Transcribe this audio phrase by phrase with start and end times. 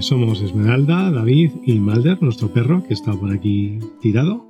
[0.00, 4.48] Somos Esmeralda, David y Malder, nuestro perro que está por aquí tirado.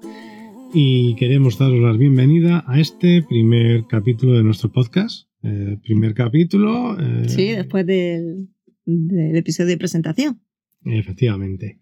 [0.73, 5.29] Y queremos daros la bienvenida a este primer capítulo de nuestro podcast.
[5.43, 6.97] Eh, primer capítulo.
[7.01, 8.49] eh, Sí, después del,
[8.85, 10.41] del episodio de presentación.
[10.85, 11.81] Efectivamente.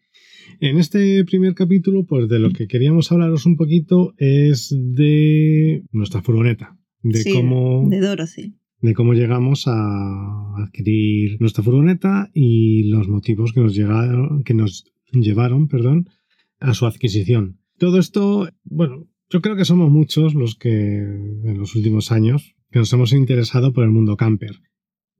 [0.60, 6.22] En este primer capítulo, pues de lo que queríamos hablaros un poquito es de nuestra
[6.22, 6.78] furgoneta.
[7.03, 7.86] De Sí, cómo.
[7.88, 8.55] De Dorothy.
[8.81, 14.84] De cómo llegamos a adquirir nuestra furgoneta y los motivos que nos, llegaron, que nos
[15.12, 16.09] llevaron perdón,
[16.61, 17.59] a su adquisición.
[17.79, 22.79] Todo esto, bueno, yo creo que somos muchos los que en los últimos años que
[22.79, 24.61] nos hemos interesado por el mundo camper.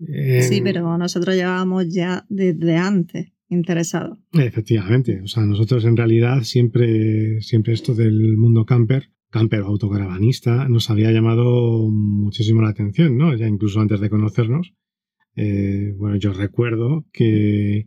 [0.06, 4.19] Eh, Sí, pero nosotros llevábamos ya desde antes interesados.
[4.33, 10.68] Efectivamente, o sea, nosotros en realidad siempre, siempre esto del mundo camper, camper o autocaravanista,
[10.68, 13.34] nos había llamado muchísimo la atención, ¿no?
[13.34, 14.74] Ya incluso antes de conocernos.
[15.36, 17.86] Eh, bueno, yo recuerdo que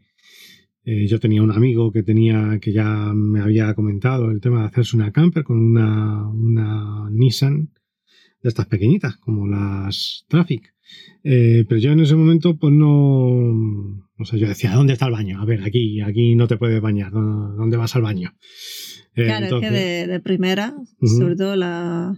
[0.83, 4.67] eh, yo tenía un amigo que tenía, que ya me había comentado el tema de
[4.67, 7.69] hacerse una camper con una, una Nissan
[8.41, 10.73] de estas pequeñitas, como las Traffic.
[11.23, 12.89] Eh, pero yo en ese momento, pues no.
[14.17, 15.41] O sea, yo decía, ¿dónde está el baño?
[15.41, 17.11] A ver, aquí, aquí no te puedes bañar.
[17.11, 18.33] ¿Dó- ¿Dónde vas al baño?
[19.15, 21.07] Eh, Claro, entonces- es que de, de primera, Ujú.
[21.07, 22.13] sobre todo la,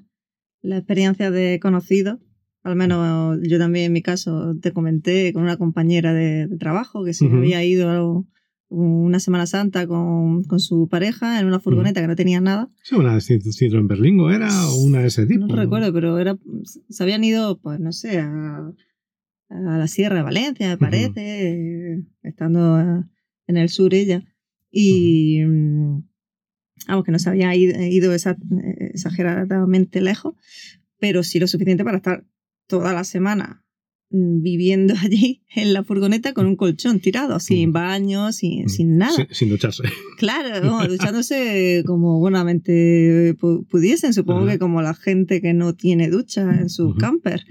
[0.61, 2.19] la experiencia de conocidos,
[2.63, 7.03] al menos yo también en mi caso te comenté con una compañera de, de trabajo
[7.03, 7.38] que se Ujú.
[7.38, 8.25] había ido
[8.73, 12.69] una Semana Santa con, con su pareja en una furgoneta que no tenía nada.
[12.84, 15.45] Sí, una Cit- en Berlingo era o una de ese tipo.
[15.47, 16.38] No recuerdo, pero era,
[16.89, 18.72] se habían ido, pues no sé, a,
[19.50, 23.03] a la Sierra de Valencia, me parece, eh, estando eh,
[23.47, 24.23] en el sur ella.
[24.72, 26.03] Y mm,
[26.88, 30.35] vamos, que no se había ido, eh, exageradamente lejos,
[31.00, 32.25] pero sí lo suficiente para estar
[32.67, 33.62] toda la semana
[34.16, 37.74] viviendo allí en la furgoneta con un colchón tirado, sin Mm.
[37.74, 38.69] baño, sin, Mm.
[38.69, 39.28] sin nada.
[39.31, 39.84] Sin ducharse.
[40.19, 46.41] Claro, duchándose como buenamente pu- pudiesen, supongo que como la gente que no tiene ducha
[46.59, 46.97] en sus Ujú.
[47.00, 47.41] camper,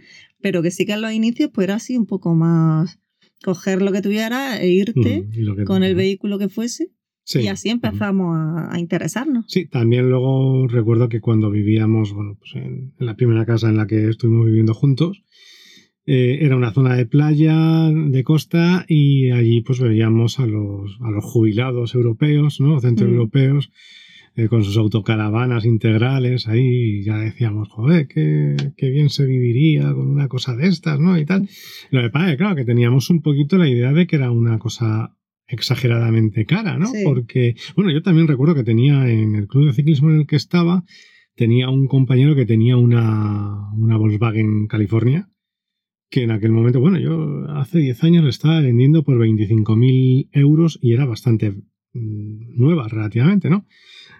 [0.40, 2.98] pero que sí que en los inicios pues era así un poco más
[3.44, 6.92] coger lo que tuviera e irte Mm, con el vehículo que fuese
[7.24, 7.40] Sí.
[7.40, 9.44] y así empezamos a, a interesarnos.
[9.48, 13.76] Sí, también luego recuerdo que cuando vivíamos, bueno, pues en, en la primera casa en
[13.76, 15.22] la que estuvimos viviendo juntos,
[16.04, 21.10] eh, era una zona de playa, de costa, y allí pues veíamos a los, a
[21.10, 22.80] los jubilados europeos, ¿no?
[22.80, 23.70] Centroeuropeos,
[24.34, 29.92] eh, con sus autocaravanas integrales ahí, y ya decíamos, joder, qué, qué bien se viviría
[29.92, 31.18] con una cosa de estas, ¿no?
[31.18, 31.48] Y tal.
[31.90, 34.30] Lo que pasa es que, claro, que teníamos un poquito la idea de que era
[34.30, 36.86] una cosa exageradamente cara, ¿no?
[36.86, 37.02] Sí.
[37.04, 40.36] Porque, bueno, yo también recuerdo que tenía en el club de ciclismo en el que
[40.36, 40.82] estaba,
[41.36, 45.28] tenía un compañero que tenía una, una Volkswagen California,
[46.12, 50.78] que en aquel momento, bueno, yo hace 10 años le estaba vendiendo por 25.000 euros
[50.82, 51.52] y era bastante
[51.94, 53.66] mm, nueva relativamente, ¿no?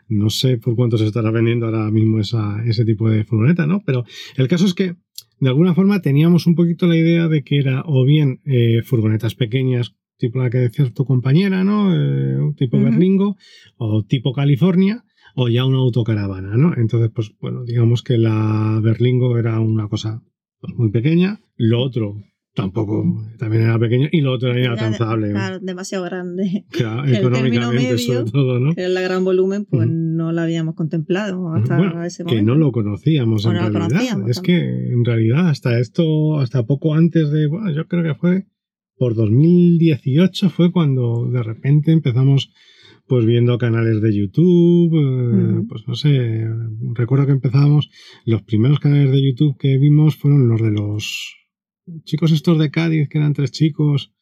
[0.08, 3.82] No sé por cuánto se estará vendiendo ahora mismo esa, ese tipo de furgoneta, ¿no?
[3.84, 4.04] Pero
[4.36, 4.96] el caso es que,
[5.38, 9.34] de alguna forma, teníamos un poquito la idea de que era o bien eh, furgonetas
[9.34, 11.94] pequeñas, tipo la que decía tu compañera, ¿no?
[11.94, 12.86] Eh, tipo Ujú.
[12.86, 13.36] Berlingo,
[13.76, 15.04] o tipo California,
[15.34, 16.72] o ya una autocaravana, ¿no?
[16.74, 20.22] Entonces, pues bueno, digamos que la Berlingo era una cosa
[20.76, 22.16] muy pequeña, lo otro
[22.54, 23.02] tampoco
[23.38, 25.30] también era pequeño y lo otro era Era de- inalcanzable.
[25.30, 26.66] Claro, demasiado grande.
[26.70, 28.74] Claro, que el económicamente, medio, sobre todo, ¿no?
[28.74, 32.52] Que era el gran volumen, pues no lo habíamos contemplado hasta Bueno, ese que momento.
[32.52, 33.88] no lo conocíamos en no realidad.
[33.88, 38.14] conocíamos, es que en realidad hasta esto, hasta poco antes de, bueno, yo creo que
[38.14, 38.44] fue
[38.98, 42.52] por 2018 fue cuando de repente empezamos
[43.06, 46.46] pues viendo canales de YouTube, eh, pues no sé,
[46.94, 47.90] recuerdo que empezábamos,
[48.24, 51.36] los primeros canales de YouTube que vimos fueron los de los
[52.04, 54.12] chicos estos de Cádiz, que eran tres chicos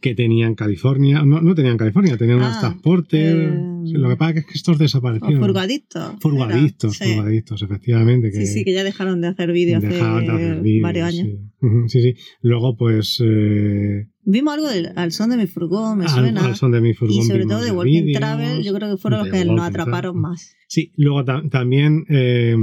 [0.00, 4.38] que tenían California, no, no tenían California, tenían unas Ah, transporter, eh, lo que pasa
[4.38, 5.40] es que estos O desaparecieron.
[5.40, 6.14] furgadictos.
[6.20, 7.14] Furgadictos, sí.
[7.14, 8.30] furgadictos, efectivamente.
[8.30, 11.08] Que Sí, sí, que ya dejaron de hacer vídeos hace dejaban de hacer vídeos, varios
[11.08, 11.26] años.
[11.60, 11.68] Sí.
[11.88, 12.14] Sí, sí.
[12.40, 13.22] Luego, pues.
[13.24, 16.44] Eh, Vimos algo del al son de mi furgón, me al- suena.
[16.46, 18.12] al son de mi furgón y sobre todo de Walking.
[18.14, 20.20] Travel, yo creo que fueron los que nos atraparon Travel.
[20.22, 20.54] más.
[20.68, 22.56] Sí, luego ta- también eh,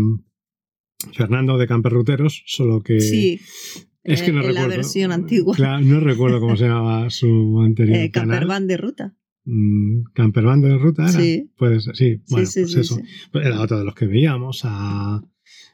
[1.13, 2.99] Fernando de Camperruteros, solo que.
[2.99, 3.39] sí,
[4.07, 4.69] Es que no en la recuerdo.
[4.77, 5.56] versión antigua.
[5.56, 8.30] Claro, no recuerdo cómo se llamaba su anterior eh, canal.
[8.39, 9.15] Campervan de ruta.
[9.45, 11.12] mm, Campervan de ruta, ¿era?
[11.12, 11.51] Sí.
[11.57, 12.21] Puede ser, sí.
[12.30, 12.95] Bueno, sí, pues sí, eso.
[12.95, 13.01] sí.
[13.31, 14.62] Pues Era otro de los que veíamos.
[14.63, 15.21] A,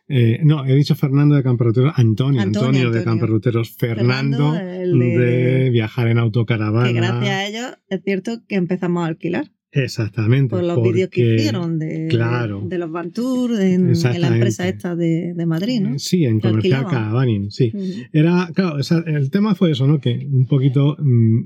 [0.08, 3.04] eh, no, he dicho Fernando de Camperruteros, Antonio, Antonio, Antonio, de.
[3.04, 5.18] Camperruteros, Fernando, el de...
[5.18, 6.88] de- viajar en autocaravana.
[6.88, 9.52] Que gracias a ellos es cierto que empezamos a alquilar.
[9.76, 10.50] Exactamente.
[10.56, 12.62] Por los vídeos que hicieron de, claro.
[12.66, 15.98] de los Van Tour en, en la empresa esta de, de Madrid, ¿no?
[15.98, 16.86] Sí, en comercial.
[16.86, 17.72] Caravaning, sí.
[17.74, 18.16] Mm.
[18.18, 20.00] Era, claro, o sea, el tema fue eso, ¿no?
[20.00, 21.40] Que un poquito mm,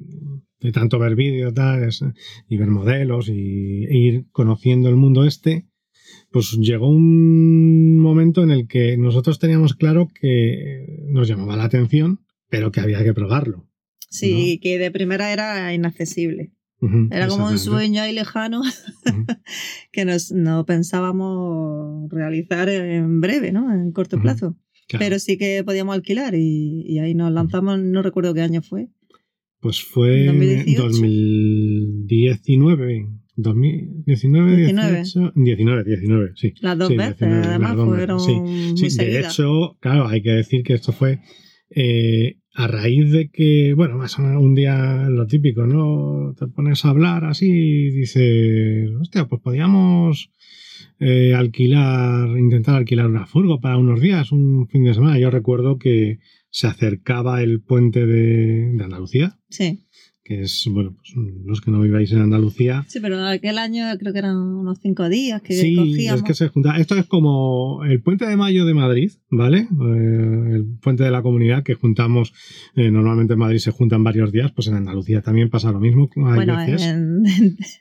[0.59, 2.03] de tanto ver vídeos tal, es-
[2.49, 5.65] y ver modelos y e ir conociendo el mundo este,
[6.29, 12.19] pues llegó un momento en el que nosotros teníamos claro que nos llamaba la atención,
[12.49, 13.65] pero que había que probarlo.
[14.09, 16.51] Sí, que de primera era inaccesible.
[17.09, 18.61] Era como un sueño ahí lejano
[19.91, 23.73] que nos, no pensábamos realizar en breve, ¿no?
[23.73, 24.55] En corto plazo.
[24.87, 25.03] Claro.
[25.03, 28.89] Pero sí que podíamos alquilar y, y ahí nos lanzamos, no recuerdo qué año fue.
[29.59, 30.83] Pues fue en 2018.
[30.83, 34.95] 2019, 2019, 19.
[34.97, 36.53] 18, 19, 19, sí.
[36.61, 40.21] Las dos Sí, veces, 19, además, dos fueron veces, muy Sí, de hecho, claro, hay
[40.21, 41.19] que decir que esto fue
[41.69, 46.33] eh, a raíz de que, bueno, más un día lo típico, ¿no?
[46.33, 50.31] Te pones a hablar así y dices, hostia, pues podíamos
[50.99, 55.19] eh, alquilar, intentar alquilar una furgo para unos días, un fin de semana.
[55.19, 56.17] Yo recuerdo que
[56.49, 59.83] se acercaba el puente de, de Andalucía, Sí.
[60.27, 61.13] Que es, bueno, pues
[61.45, 65.07] los que no viváis en Andalucía, sí, pero aquel año creo que eran unos cinco
[65.07, 66.19] días que Sí, cogíamos.
[66.21, 66.77] es que se junta.
[66.77, 69.59] Esto es como el puente de mayo de Madrid, ¿vale?
[69.59, 72.33] Eh, el puente de la comunidad que juntamos,
[72.75, 76.09] eh, normalmente en Madrid se juntan varios días, pues en Andalucía también pasa lo mismo.
[76.17, 76.81] Hay bueno, veces.
[76.83, 77.23] en,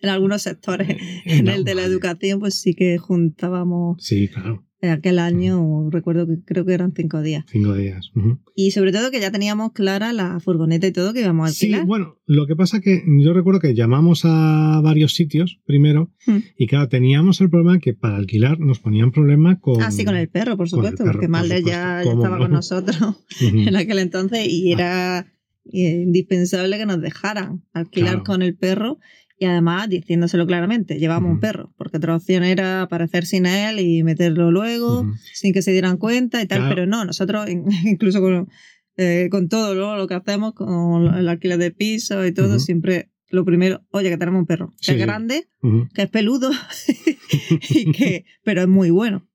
[0.03, 0.97] en algunos sectores.
[1.25, 6.27] En el de la educación, pues sí que juntábamos Sí, claro, eh, aquel año, recuerdo
[6.27, 7.45] que creo que eran cinco días.
[7.51, 8.11] cinco días.
[8.55, 11.67] Y sobre todo que ya teníamos clara la furgoneta y todo que íbamos a Sí,
[11.67, 11.87] alquilar.
[11.87, 16.39] bueno, lo que pasa que yo recuerdo que llamamos a varios sitios primero Hmm.
[16.59, 19.81] y claro, teníamos el problema que para alquilar nos ponían problema con...
[19.83, 21.71] Ah, sí, con el perro, por supuesto, perro, porque por Malde supuesto.
[21.71, 22.43] ya, ya ¿Cómo estaba no?
[22.45, 25.33] con nosotros en aquel entonces y era
[25.73, 28.25] eh, indispensable que nos dejaran alquilar Claro.
[28.25, 28.99] con el perro
[29.39, 34.03] y además diciéndoselo claramente, llevamos un perro, porque otra opción era aparecer sin él y
[34.03, 35.05] meterlo luego
[35.35, 36.75] sin que se dieran cuenta y tal, Claro.
[36.75, 38.49] pero no, nosotros in- incluso con,
[38.97, 39.97] eh, con todo ¿no?
[39.97, 44.17] lo que hacemos, con el alquiler de piso y todo, siempre lo primero, oye, que
[44.17, 45.49] tenemos un perro, que Sí, es grande,
[45.95, 46.51] que es peludo,
[47.71, 49.27] y que, pero es muy bueno.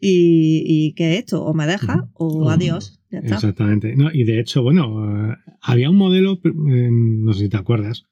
[0.00, 3.00] Y, y que esto, o me deja, O- adiós.
[3.10, 3.34] Ya está.
[3.36, 3.94] Exactamente.
[3.96, 8.04] No, y de hecho, bueno, eh, había un modelo, eh, no sé si te acuerdas,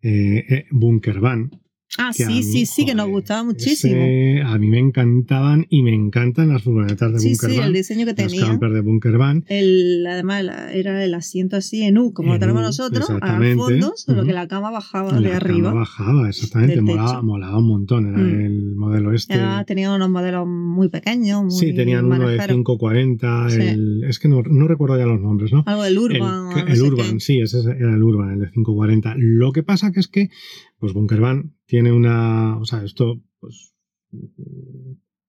[0.00, 1.50] eh, eh, Bunker Van.
[1.98, 3.96] Ah, sí, mí, sí, sí, que nos gustaba muchísimo.
[4.00, 7.66] ese a mí me encantaban y me encantan las furgonetas de Sí, Bunker sí, Van.
[7.66, 8.46] el diseño que los tenía.
[8.46, 9.44] campers de Bunker Van.
[9.48, 13.54] El, además, la- era el asiento así en U, como lo En tenemos nosotros, al
[13.56, 15.72] fondo, solo que la cama bajaba La de cama arriba.
[15.74, 16.80] bajaba, exactamente.
[16.80, 18.06] Molaba, molaba un montón.
[18.06, 18.40] Era Mm.
[18.46, 19.34] el modelo este.
[19.34, 22.46] Ya tenía unos modelos muy pequeños, muy sí, tenían uno de manejeros.
[22.54, 23.50] 540.
[23.50, 23.60] Sí.
[23.62, 25.64] el- es que no, no recuerdo ya los nombres, ¿no?
[25.66, 26.54] Algo del El, Urban.
[26.54, 27.20] que- o no el sé Urban, qué.
[27.20, 29.14] sí, ese era el Urban, el de 540.
[29.18, 30.30] Lo que pasa que es que,
[30.78, 33.76] pues Bunker Van tiene una, o sea, esto, pues,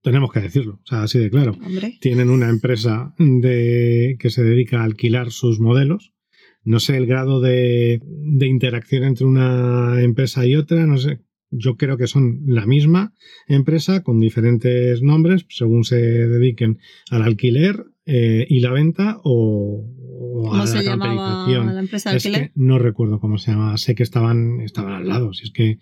[0.02, 1.52] tenemos que decirlo, o sea, así de claro.
[1.52, 2.00] Hombre.
[2.02, 6.16] Tienen una empresa de, que se dedica a alquilar sus modelos.
[6.64, 11.20] No sé el grado de, de interacción entre una empresa y otra, no sé.
[11.52, 13.14] Yo creo que son la misma
[13.48, 16.80] empresa con diferentes nombres según se dediquen
[17.12, 21.16] al alquiler eh, y la venta o, o a ¿Cómo se la llamaba
[21.46, 21.74] camperización.
[21.76, 23.78] la empresa de Es que no recuerdo cómo se llama.
[23.78, 25.34] Sé que estaban, estaban al lado.
[25.34, 25.80] Si es que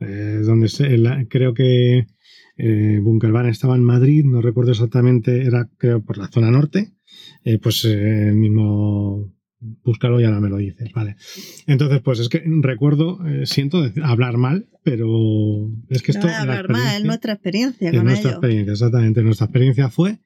[0.00, 2.06] eh, donde se- la- creo que
[2.56, 6.92] eh, Bunker Van estaba en Madrid, no recuerdo exactamente, era creo por la zona norte.
[7.44, 9.32] Eh, pues eh, el mismo.
[9.84, 11.16] Búscalo y ahora me lo dices, vale.
[11.66, 15.06] Entonces, pues es que recuerdo, eh, siento de- hablar mal, pero
[15.90, 16.28] es que No esto.
[16.28, 19.22] la hablar más, es nuestra experiencia es con nuestra experiencia, exactamente.
[19.22, 20.18] Nuestra experiencia fue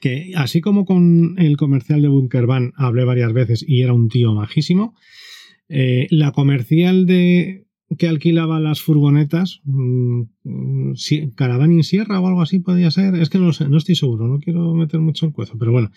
[0.00, 4.08] que, así como con el comercial de Bunker Van hablé varias veces y era un
[4.08, 4.94] tío majísimo,
[5.68, 7.64] eh, la comercial de
[7.96, 13.30] que alquilaba las furgonetas, mm, mm, si- Caravaning Sierra o algo así podía ser, es
[13.30, 15.90] que no lo sé, no estoy seguro, no quiero meter mucho el cuezo, pero bueno,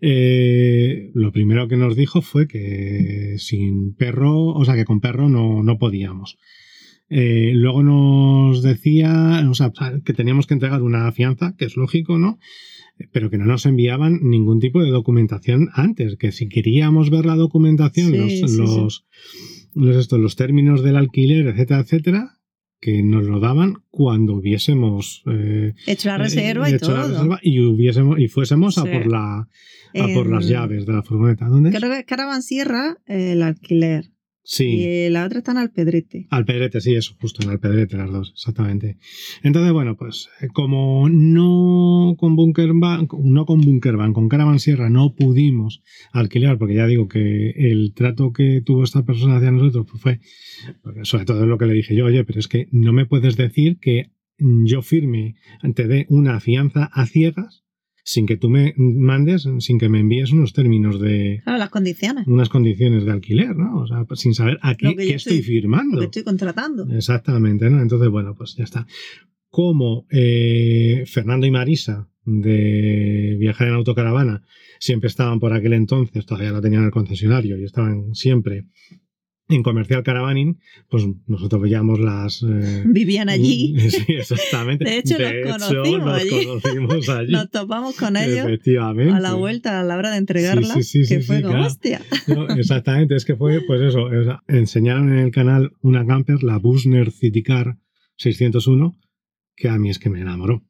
[0.00, 5.28] eh, lo primero que nos dijo fue que sin perro, o sea que con perro
[5.28, 6.38] no, no podíamos.
[7.10, 9.42] Eh, luego nos decía
[10.04, 12.38] que teníamos que entregar una fianza, que es lógico, ¿no?
[13.12, 17.36] Pero que no nos enviaban ningún tipo de documentación antes, que si queríamos ver la
[17.36, 18.56] documentación, Sí, los, sí, sí.
[18.56, 19.06] los,
[19.74, 22.30] los, estos, los términos del alquiler, etcétera, etcétera,
[22.80, 27.08] que nos lo daban cuando hubiésemos eh, Hecho la reserva eh, y hecho la todo.
[27.12, 29.48] reserva y hubiésemos y fuésemos a por la
[29.94, 31.46] a por las En- llaves de la furgoneta.
[31.48, 31.76] ¿Dónde es?
[31.76, 34.10] Creo que es Caravan Sierra, eh, el alquiler.
[34.50, 34.64] Sí.
[34.64, 36.26] Y la otra está en Alpedrete.
[36.30, 38.96] Alpedrete, sí, eso, justo en Alpedrete las dos, exactamente.
[39.42, 45.14] Entonces, bueno, pues eh, como no con Bunker no con Bunkerban, con Caravan Sierra no
[45.14, 50.00] pudimos alquilar, porque ya digo que el trato que tuvo esta persona hacia nosotros pues
[50.02, 50.20] fue,
[51.02, 53.78] sobre todo lo que le dije yo, oye, pero es que no me puedes decir
[53.78, 55.34] que yo firme,
[55.74, 57.64] te dé una fianza a ciegas
[58.08, 61.42] sin que tú me mandes, sin que me envíes unos términos de...
[61.44, 62.26] Claro, las condiciones.
[62.26, 63.82] Unas condiciones de alquiler, ¿no?
[63.82, 65.96] O sea, sin saber a qué, estoy, firmando.
[65.96, 66.88] Lo que estoy contratando.
[66.90, 67.82] Exactamente, ¿no?
[67.82, 68.86] Entonces, bueno, pues ya está.
[69.50, 74.42] Como eh, Fernando y Marisa de Viajar en Autocaravana
[74.78, 78.64] siempre estaban por aquel entonces, todavía no tenían el concesionario y estaban siempre
[79.48, 82.42] en Comercial Caravaning, pues nosotros veíamos las...
[82.42, 83.76] Eh, Vivían allí.
[83.88, 84.84] Sí, exactamente.
[84.84, 86.46] De hecho, los, conocimos, nos allí.
[86.46, 87.32] conocimos allí.
[87.32, 89.14] Nos topamos con ellos Efectivamente.
[89.14, 92.00] a la vuelta, a la hora de entregarla, sí, sí, sí, que fue como, hostia.
[92.56, 96.58] exactamente, es que fue, pues eso, o sea, enseñaron en el canal una camper, la
[96.58, 97.78] Busner Citicar
[98.16, 98.96] 601,
[99.56, 100.62] que a mí es que me enamoró.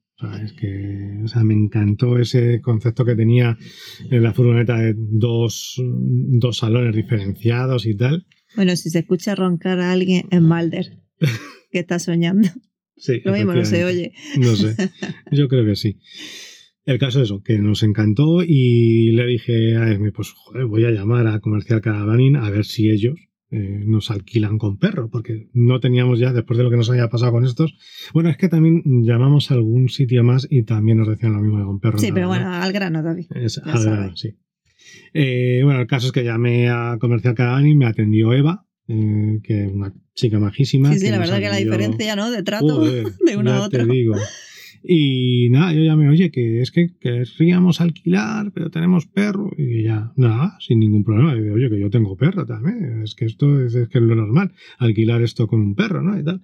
[0.42, 3.56] Es que o sea, me encantó ese concepto que tenía
[4.10, 8.26] en la furgoneta de dos, dos salones diferenciados y tal.
[8.56, 10.98] Bueno, si se escucha roncar a alguien es Malder,
[11.70, 12.48] que está soñando.
[12.96, 14.12] Sí, Lo mismo no se oye.
[14.38, 14.74] No sé,
[15.30, 16.00] yo creo que sí.
[16.84, 20.84] El caso es eso, que nos encantó y le dije a Esme, pues joder, voy
[20.84, 23.14] a llamar a Comercial Caravaning a ver si ellos
[23.50, 27.08] eh, nos alquilan con perro, porque no teníamos ya, después de lo que nos había
[27.08, 27.74] pasado con estos.
[28.12, 31.58] Bueno, es que también llamamos a algún sitio más y también nos decían lo mismo
[31.58, 31.98] de con perro.
[31.98, 33.26] Sí, pero bueno, al grano, David.
[33.34, 34.36] Es, al grano, sí.
[35.14, 39.64] Eh, bueno, el caso es que llamé a Comercial Caravaning, me atendió Eva, eh, que
[39.64, 40.92] es una chica majísima.
[40.92, 42.30] Sí, sí, la verdad que la diferencia, ¿no?
[42.30, 43.86] De trato de uno a otro.
[43.86, 44.14] Te digo.
[44.82, 49.50] Y nada, yo llamé, oye, que es que querríamos alquilar, pero tenemos perro.
[49.56, 51.34] Y ya, nada, sin ningún problema.
[51.36, 53.02] Y oye, que yo tengo perro también.
[53.02, 56.18] Es que esto es, es, que es lo normal, alquilar esto con un perro, ¿no?
[56.18, 56.42] Y tal.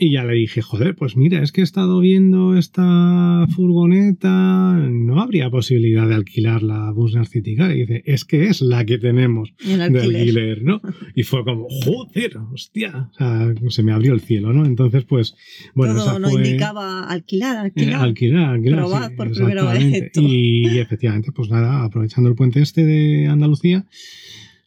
[0.00, 5.20] Y ya le dije, joder, pues mira, es que he estado viendo esta furgoneta, no
[5.20, 7.72] habría posibilidad de alquilar la Busner City Car.
[7.72, 10.80] Y dice, es que es la que tenemos de alquiler, ¿no?
[11.16, 14.66] Y fue como, joder, hostia, o sea, se me abrió el cielo, ¿no?
[14.66, 15.34] Entonces, pues,
[15.74, 16.46] bueno, Todo esa fue...
[16.46, 17.90] indicaba alquilar, alquilar.
[17.90, 18.78] Eh, alquilar, alquilar.
[18.78, 20.20] Probad sí, por primera vez esto.
[20.22, 23.84] Y efectivamente, pues nada, aprovechando el puente este de Andalucía,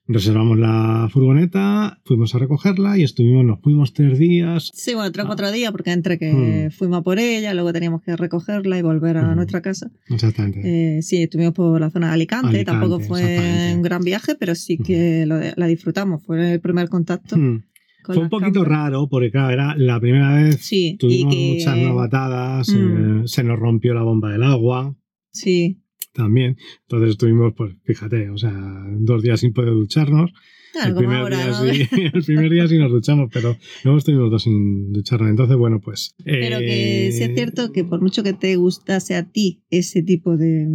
[0.08, 4.70] reservamos la furgoneta, fuimos a recogerla y estuvimos, nos fuimos tres días.
[4.74, 5.30] Sí, bueno, tres o Ah.
[5.30, 6.72] cuatro días, porque entre que Mm.
[6.72, 9.36] fuimos a por ella, luego teníamos que recogerla y volver a Mm.
[9.36, 9.90] nuestra casa.
[10.10, 10.98] Exactamente.
[10.98, 14.56] Eh, sí, estuvimos por la zona de Alicante, Alicante, tampoco fue un gran viaje, pero
[14.56, 17.38] sí que lo de- la disfrutamos, fue el primer contacto.
[17.38, 17.64] Hmm.
[18.04, 20.58] Fue un poquito raro porque, claro, era la primera vez.
[20.66, 21.54] Sí, y Tuvimos que...
[21.54, 23.22] muchas novatadas, Mm.
[23.22, 24.96] eh, se nos rompió la bomba del agua
[25.34, 25.81] Sí,
[26.14, 26.58] también.
[26.84, 28.54] Entonces estuvimos, pues fíjate, o sea,
[29.00, 30.32] dos días sin poder ducharnos.
[30.74, 31.74] claro, el, primer ahora, día ¿no?
[31.74, 35.30] sí, el primer día sí nos duchamos, pero luego estuvimos dos sin ducharnos.
[35.30, 36.16] Entonces, bueno, pues.
[36.24, 40.04] Pero que eh, sí es cierto que por mucho que te gustase a ti ese
[40.04, 40.68] tipo de,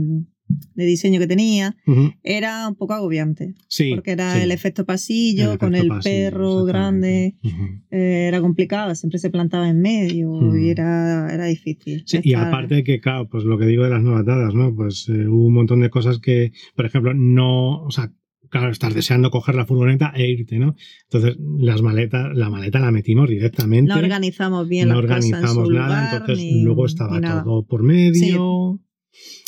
[0.75, 3.55] de diseño que tenía, ujú, era un poco agobiante.
[3.69, 3.91] Sí.
[3.91, 7.27] porque era sí, el efecto pasillo, el con efecto el pasillo, perro grande.
[7.43, 7.65] exactamente.
[7.65, 7.83] Ujú.
[7.91, 10.59] eh, era complicado, siempre se plantaba en medio Mm.
[10.65, 12.05] y era, era difícil.
[12.07, 14.75] Sí, y estar- aparte que, claro, pues lo que digo de las novatadas, ¿no?
[14.75, 18.13] Pues eh, hubo un montón de cosas que, por ejemplo, no, o sea,
[18.49, 20.77] claro, estás deseando coger la furgoneta e irte, ¿no?
[21.11, 23.93] Entonces, las maletas, la maleta la metimos directamente.
[23.93, 28.81] no organizamos bien no organizamos nada, lugar, entonces ni- luego estaba todo por medio.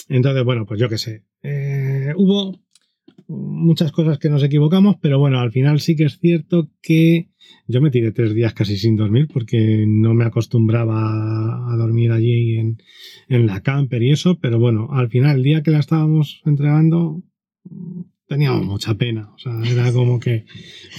[0.08, 1.24] Entonces, bueno, pues yo qué sé.
[1.42, 2.58] Eh, hubo
[3.26, 7.28] muchas cosas que nos equivocamos, pero bueno, al final sí que es cierto que
[7.66, 12.56] yo me tiré tres días casi sin dormir porque no me acostumbraba a dormir allí
[12.56, 12.78] en,
[13.28, 17.22] en la camper y eso, pero bueno, al final el día que la estábamos entregando
[18.26, 20.44] teníamos mucha pena, o sea, era como que,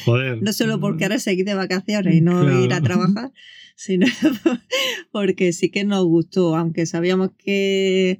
[0.06, 0.42] joder.
[0.42, 2.64] No solo porque ahora seguir de vacaciones y no Claro.
[2.64, 3.32] ir a trabajar,
[3.76, 4.06] sino
[5.12, 8.20] porque sí que nos gustó, aunque sabíamos que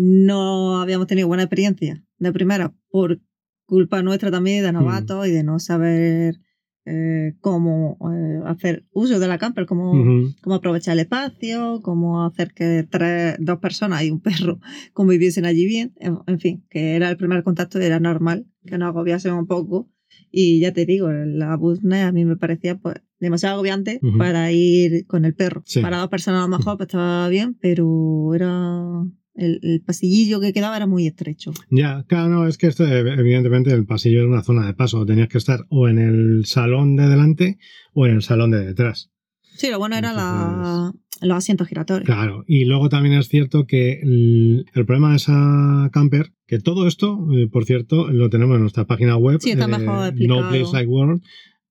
[0.00, 3.20] no habíamos tenido buena experiencia de primera por
[3.66, 6.38] culpa nuestra también de novatos y de no saber
[6.86, 9.92] eh, cómo eh, hacer uso de la camper, cómo,
[10.40, 14.60] cómo aprovechar el espacio, cómo hacer que tres, dos personas y un perro
[14.92, 15.92] conviviesen allí bien.
[15.96, 19.90] En, en fin, que era el primer contacto, era normal que nos agobiásemos un poco.
[20.30, 25.06] Y ya te digo, la Busne a mí me parecía pues, demasiado agobiante para ir
[25.06, 25.62] con el perro.
[25.66, 25.80] Sí.
[25.80, 29.04] Para dos personas a lo mejor pues, estaba bien, pero era
[29.38, 31.52] el, el pasillillo que quedaba era muy estrecho.
[31.70, 35.06] Ya, claro, no, es que esto, evidentemente, el pasillo era una zona de paso.
[35.06, 37.58] Tenías que estar o en el salón de delante
[37.94, 39.10] o en el salón de detrás.
[39.56, 42.06] Sí, lo bueno era la, los asientos giratorios.
[42.06, 46.86] Claro, y luego también es cierto que el, el problema de esa camper, que todo
[46.86, 50.42] esto, eh, por cierto, lo tenemos en nuestra página web, Sí, está mejor explicado.
[50.42, 51.22] No Place Like World,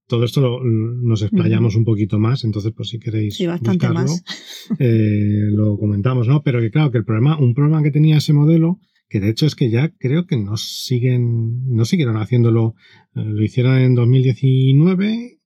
[0.08, 4.10] todo esto lo- nos explayamos un poquito más, entonces pues si queréis Sí, bastante buscarlo,
[4.12, 4.24] más.
[4.80, 6.42] eh, lo comentamos, ¿no?
[6.44, 9.46] Pero que claro, que el problema, un problema que tenía ese modelo, que de hecho
[9.46, 12.76] es que ya creo que no siguen, no siguieron haciéndolo,
[13.16, 15.40] eh, lo hicieron en 2019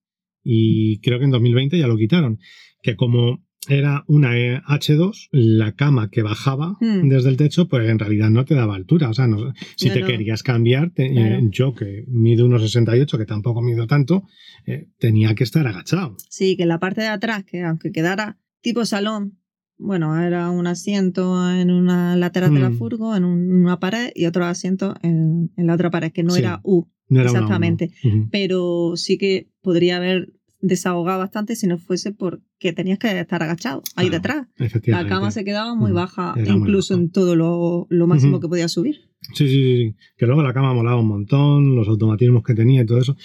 [0.44, 2.40] y creo que en 2020 ya lo quitaron,
[2.82, 7.08] que como era una eh, H2, la cama que bajaba Hmm.
[7.10, 9.10] desde el techo, pues en realidad no te daba altura.
[9.10, 10.08] O sea, no- si No, te no.
[10.08, 11.36] querías cambiar, te- Claro.
[11.36, 14.24] eh, yo que mido unos 68, que tampoco mido tanto,
[14.66, 16.16] eh, tenía que estar agachado.
[16.30, 19.38] Sí, que la parte de atrás, que aunque quedara tipo salón,
[19.78, 22.78] bueno, era un asiento en una lateral de la Mm.
[22.78, 26.32] furgo, en un- una pared, y otro asiento en, en la otra pared, que no
[26.34, 26.40] Sí.
[26.42, 27.92] era U, No era una Exactamente.
[28.32, 33.82] pero sí que podría haber desahogado bastante si no fuese porque tenías que estar agachado
[33.96, 34.84] ahí Claro, detrás.
[34.86, 35.96] La cama se quedaba muy Ujú.
[35.96, 37.04] baja, Era muy incluso baja.
[37.04, 39.02] en todo lo, lo máximo que podía subir.
[39.34, 39.96] Sí, sí, sí.
[40.18, 43.16] Que luego la cama molaba un montón, los automatismos que tenía y todo eso,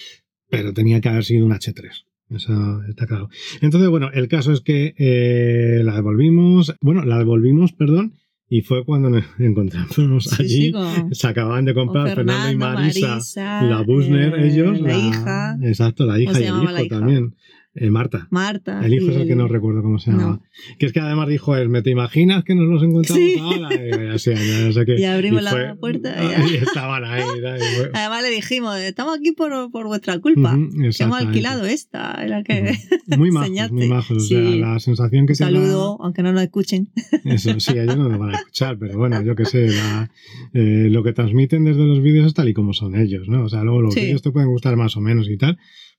[0.49, 1.91] pero tenía que haber sido un H3.
[2.31, 3.29] Eso está claro.
[3.61, 8.15] Entonces, bueno, el caso es que eh, la devolvimos, bueno, la devolvimos, perdón,
[8.49, 10.49] y fue cuando nos encontramos Sí, allí.
[10.67, 14.95] sí, con- Se acababan de comprar Fernando, y Marisa, Marisa, la Busner, eh, ellos, la,
[14.97, 16.89] hija, Exacto, la hija y el la hijo hija?
[16.99, 17.35] también.
[17.79, 18.27] Eh, Marta.
[18.31, 18.81] Marta.
[18.85, 20.23] El hijo y es el que no recuerdo cómo se llama.
[20.23, 20.43] No.
[20.79, 23.37] Que es que además dijo él, ¿me te imaginas que nos los encontramos Sí.
[23.39, 23.69] ahora?
[23.75, 26.63] Y, ya que- Y abrimos la fue- puerta y y, ya.
[26.63, 27.23] estaban ahí.
[27.23, 27.41] Y
[27.77, 30.55] fue- Además le dijimos, estamos aquí por, por vuestra culpa.
[30.57, 32.15] Ujú, que hemos alquilado esta.
[32.25, 32.73] Era que
[33.09, 33.17] Ujú.
[33.19, 34.17] Muy majos, muy majos.
[34.17, 34.59] O sea, Sí.
[34.59, 36.89] la sensación que Un da- saludo, aunque no nos escuchen.
[37.25, 40.11] Eso, sí, ellos no lo van a escuchar, pero bueno, yo qué sé, la-
[40.55, 43.45] eh, lo que transmiten desde los vídeos es tal y como son ellos, ¿no?
[43.45, 44.01] O sea, luego los Sí.
[44.01, 45.59] vídeos te pueden gustar más o menos y tal,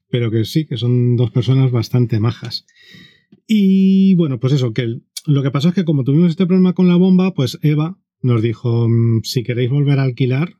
[0.09, 2.65] pero que sí, que son dos personas bastante majas.
[3.47, 6.87] Y bueno, pues eso, que lo que pasó es que como tuvimos este problema con
[6.87, 10.53] la bomba, pues Eva nos dijo, mm, si queréis volver a alquilar,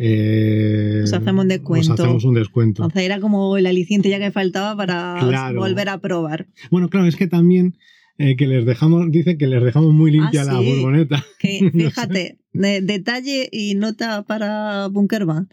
[0.00, 1.92] eh, Os hacemos un descuento.
[1.94, 2.82] Os hacemos un descuento.
[2.82, 5.58] Entonces era como el aliciente ya que faltaba para Claro.
[5.60, 6.46] volver a probar.
[6.70, 7.76] Bueno, claro, es que también
[8.18, 10.66] eh, que les dejamos, dice que les dejamos muy limpia Ah, la sí.
[10.72, 11.24] furgoneta.
[11.38, 11.90] Que No sé.
[11.90, 15.48] fíjate, de- detalle y nota para Bunkerman.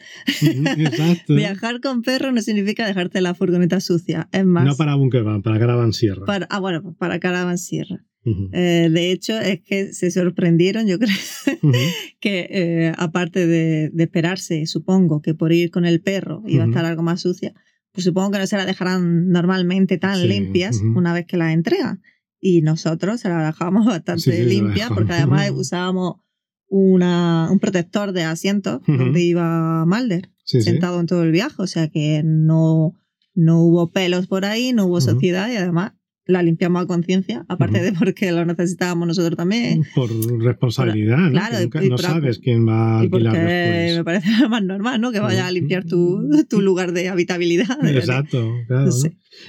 [0.78, 1.36] Exacto.
[1.36, 4.28] Viajar con perro no significa dejarte la furgoneta sucia.
[4.32, 4.66] Es más.
[4.66, 6.26] No para Bunkerman, para Caravan Sierra.
[6.26, 8.04] para- ah, bueno, para Caravan Sierra.
[8.26, 8.50] Ujú.
[8.54, 11.16] Eh, de hecho, es que se sorprendieron, yo creo,
[11.62, 11.72] Ujú.
[12.20, 16.66] que eh, aparte de, de esperarse, supongo que por ir con el perro iba a
[16.66, 16.72] Ujú.
[16.72, 17.54] estar algo más sucia,
[17.92, 21.54] pues supongo que no se la dejarán normalmente tan Sí, limpias una vez que la
[21.54, 22.02] entregan.
[22.48, 26.18] Y nosotros se la dejamos bastante Sí, limpia porque además usábamos
[26.68, 28.98] una, un protector de asientos Ujú.
[28.98, 30.70] donde iba Malder Sí, sí.
[30.70, 32.94] sentado en todo el viaje, o sea que no,
[33.34, 35.02] no hubo pelos por ahí, no hubo Ujú.
[35.02, 35.94] sociedad y además
[36.28, 39.84] la limpiamos a conciencia, aparte de porque lo necesitábamos nosotros también.
[39.94, 40.10] Por
[40.42, 41.32] responsabilidad, ¿no?
[41.32, 44.04] Claro, nunca- no por- sabes quién va a alquilar me después.
[44.04, 45.12] parece lo más normal, ¿no?
[45.12, 47.78] Que vaya a limpiar tu, tu lugar de habitabilidad.
[47.88, 48.90] Exacto, claro.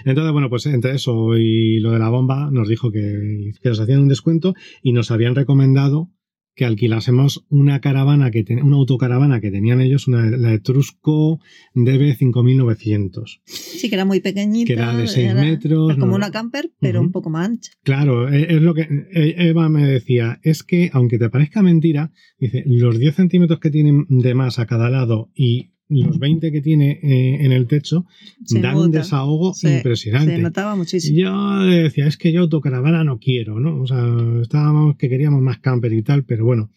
[0.04, 3.80] Entonces, bueno, pues entre eso y lo de la bomba, nos dijo que, que nos
[3.80, 6.10] hacían un descuento y nos habían recomendado
[6.56, 11.38] que alquilásemos una caravana que ten- una autocaravana que tenían ellos, una, la Etrusco
[11.74, 14.66] DB5900, Sí, que era muy pequeñita.
[14.66, 15.90] que era de 6 era- metros.
[15.90, 17.70] era como no- una camper, pero un poco más ancha.
[17.82, 22.12] Claro, e- es lo que e- Eva me decía, es que aunque te parezca mentira,
[22.38, 26.60] dice, los 10 centímetros que tienen de más a cada lado y los 20 que
[26.60, 28.06] tiene eh, en el techo
[28.44, 30.34] Se dan un nota, desahogo se- impresionante.
[30.36, 31.16] Se notaba muchísimo.
[31.18, 33.80] Yo decía, es que yo autocaravana no quiero, ¿no?
[33.80, 34.04] O sea,
[34.42, 36.72] estábamos que queríamos más camper y tal, pero bueno,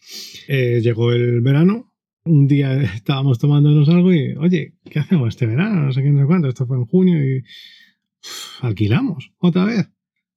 [0.48, 1.92] eh, llegó el verano,
[2.24, 5.86] un día estábamos tomándonos algo y, oye, ¿qué hacemos este verano?
[5.86, 9.90] No sé qué, no sé cuánto, esto fue en junio y uf, alquilamos otra vez,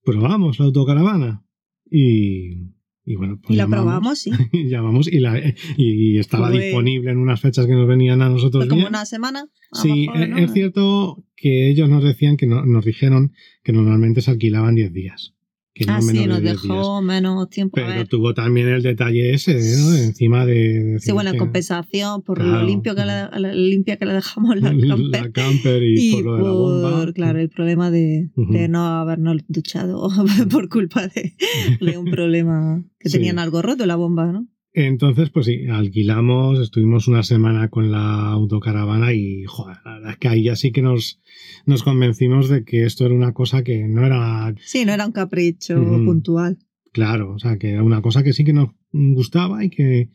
[0.03, 1.45] probamos la autocaravana
[1.91, 2.71] y,
[3.05, 4.31] y bueno, pues y la llamamos, probamos, sí.
[4.53, 5.41] y llamamos y, la,
[5.77, 8.87] y estaba disponible en unas fechas que nos venían a nosotros como bien.
[8.89, 9.47] una semana.
[9.73, 10.37] Sí, mejor, e- ¿no?
[10.37, 14.93] es cierto que ellos nos decían que no- nos dijeron que normalmente se alquilaban 10
[14.93, 15.33] días.
[15.75, 16.61] Que no Ah, sí, nos de 10 días.
[16.61, 17.79] dejó menos tiempo.
[17.79, 18.07] a Pero ver.
[18.07, 19.89] tuvo también el detalle ese, ¿no?
[19.89, 20.53] De Encima de.
[20.83, 22.59] de Sí, bueno, en que- compensación por Claro.
[22.61, 24.69] lo limpio que la limpia que le dejamos la
[25.11, 25.21] camper.
[25.23, 26.99] la camper y, y por lo de la bomba.
[26.99, 28.53] por, claro, el problema de, Ujú.
[28.53, 30.07] de no habernos duchado
[30.51, 31.33] por culpa de,
[31.81, 33.17] de un problema que Sí.
[33.17, 34.47] tenían algo roto la bomba, ¿no?
[34.75, 40.17] Entonces, pues sí, alquilamos, estuvimos una semana con la autocaravana y, joder, la verdad es
[40.17, 41.19] que ahí ya sí que nos,
[41.67, 45.11] nos convencimos de que esto era una cosa que no era Sí, no era un
[45.11, 46.57] capricho puntual.
[46.91, 50.09] Claro, o sea, que era una cosa que sí que nos gustaba y que,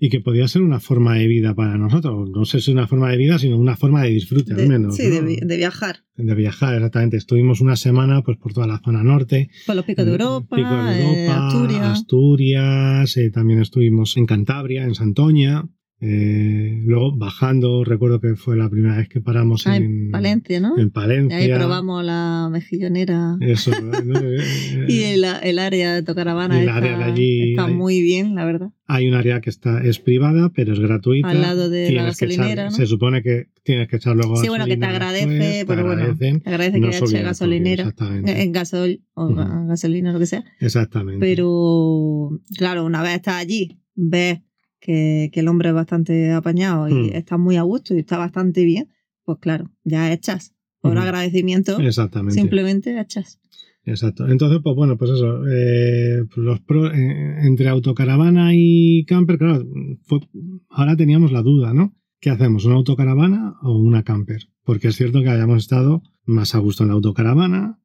[0.00, 2.28] y que podía ser una forma de vida para nosotros.
[2.30, 4.96] No sé si una forma de vida, sino una forma de disfrute De- al menos.
[4.96, 5.28] sí, de, ¿no?
[5.28, 5.96] vi- de viajar.
[6.16, 7.16] De viajar, exactamente.
[7.16, 9.50] Estuvimos una semana pues por toda la zona norte.
[9.66, 11.82] Por los picos de Europa, Pico de eh, Europa, Asturias.
[11.86, 15.64] Asturias, eh, también estuvimos en Cantabria, en Santoña.
[15.98, 20.60] Eh, luego bajando, recuerdo que fue la primera vez que paramos Ah, en, en Palencia,
[20.60, 20.78] ¿no?
[20.78, 21.38] en Y Palencia.
[21.38, 23.38] ahí probamos la mejillonera.
[23.40, 23.70] Eso,
[24.04, 24.18] ¿no?
[24.20, 28.02] Eh, Y el, el área de Tocaravana Y el está, área de allí- está muy
[28.02, 28.68] bien, la verdad.
[28.88, 31.28] Hay un área que está es privada, pero es gratuita.
[31.30, 32.70] Al lado de la Tienes gasolinera, ¿no?
[32.72, 35.86] Se supone que tienes que echar luego Sí, bueno, que te agradece, después, te pero
[35.86, 36.40] bueno, agradecen.
[36.40, 38.32] Te agradece No que es eche gasolinera, Exactamente.
[38.32, 39.34] eh, en gasol o
[39.66, 40.44] gasolina, lo que sea.
[40.60, 41.18] exactamente.
[41.20, 44.40] Pero, claro, una vez estás allí, ves
[44.80, 47.14] que, que el hombre es bastante apañado y Mm.
[47.14, 48.88] está muy a gusto y está bastante bien,
[49.24, 50.52] pues claro, ya echas.
[50.80, 52.34] Por agradecimiento, Exactamente.
[52.40, 53.40] simplemente echas.
[53.84, 54.28] Exacto.
[54.28, 55.42] Entonces, pues bueno, pues eso.
[55.48, 59.64] eh, pues los pro- eh, entre autocaravana y camper, claro,
[60.04, 60.20] fue-
[60.68, 61.94] ahora teníamos la duda, ¿no?
[62.20, 62.64] ¿Qué hacemos?
[62.66, 64.42] ¿Una autocaravana o una camper?
[64.64, 67.80] Porque es cierto que habíamos estado más a gusto en la autocaravana,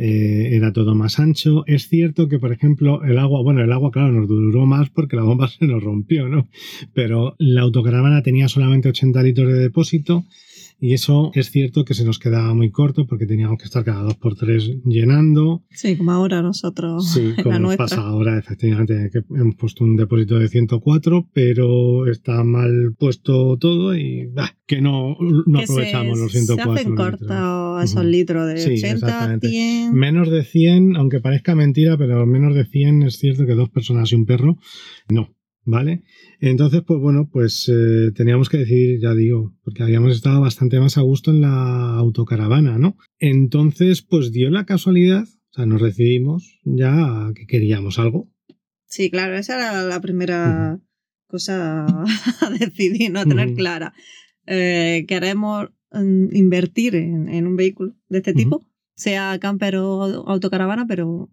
[0.00, 1.62] eh, era todo más ancho.
[1.66, 5.16] Es cierto que, por ejemplo, el agua, bueno, el agua, claro, nos duró más porque
[5.16, 6.48] la bomba se nos rompió, ¿no?
[6.94, 10.24] Pero la autocaravana tenía solamente 80 litros de depósito
[10.80, 14.02] y eso es cierto que se nos quedaba muy corto porque teníamos que estar cada
[14.02, 15.62] dos por tres llenando.
[15.70, 17.84] Sí, como ahora nosotros Sí, como la nos nuestra.
[17.86, 23.94] pasa ahora, efectivamente, que hemos puesto un depósito de 104, pero está mal puesto todo
[23.94, 26.72] y bah, que no, no que se- aprovechamos los Se 104.
[26.72, 27.10] hacen litros.
[27.10, 29.48] cortos esos litros de Sí, 80, exactamente.
[29.48, 29.94] 100.
[29.94, 34.10] Menos de 100, aunque parezca mentira, pero menos de 100 es cierto que dos personas
[34.12, 34.56] y un perro,
[35.08, 35.28] no,
[35.64, 36.02] ¿vale?
[36.40, 40.98] Entonces, pues bueno, pues eh, teníamos que decidir, ya digo, porque habíamos estado bastante más
[40.98, 42.96] a gusto en la autocaravana, ¿no?
[43.18, 48.28] Entonces, pues dio la casualidad, o sea, nos decidimos ya que queríamos algo.
[48.86, 50.80] Sí, claro, esa era la primera
[51.26, 51.86] cosa
[52.40, 53.94] a decidir, no a tener clara.
[54.46, 60.86] Eh, queremos mm, invertir en, en un vehículo de este tipo, sea camper o autocaravana,
[60.86, 61.30] pero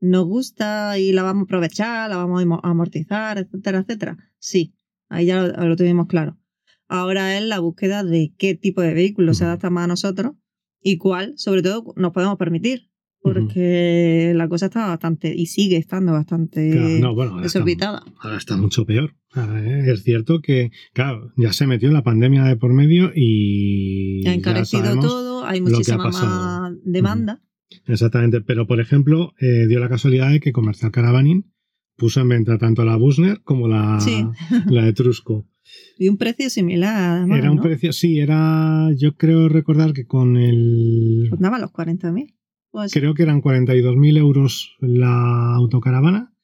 [0.00, 4.16] nos gusta y la vamos a aprovechar, la vamos a amo- amortizar, etcétera, etcétera.
[4.38, 4.74] Sí,
[5.08, 6.38] ahí ya lo, lo tuvimos claro.
[6.88, 10.32] Ahora es la búsqueda de qué tipo de vehículo se adapta más a nosotros
[10.82, 12.90] y cuál, sobre todo, nos podemos permitir.
[13.22, 18.02] Porque la cosa está bastante, y sigue estando bastante Claro, no, bueno, ahora está, desorbitada.
[18.20, 19.16] ahora está mucho peor.
[19.88, 24.28] Es cierto que, claro, ya se metió la pandemia de por medio y.
[24.28, 27.40] Ha encarecido todo, hay muchísima más demanda.
[27.86, 31.52] Exactamente, pero por ejemplo, eh, dio la casualidad de que Comercial Caravaning
[31.96, 34.24] puso en venta tanto la Busner como la, Sí.
[34.68, 35.46] la Etrusco.
[35.98, 37.38] Y un precio similar, además.
[37.38, 37.62] era un ¿no?
[37.62, 42.34] precio, sí, era, yo creo recordar que con el, Rondaba los 40.000.
[42.70, 46.34] Pues, creo que eran 42.000 euros la autocaravana,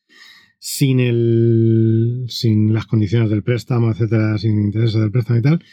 [0.60, 5.64] sin el, sin las condiciones del préstamo, etcétera, sin intereses del préstamo y tal,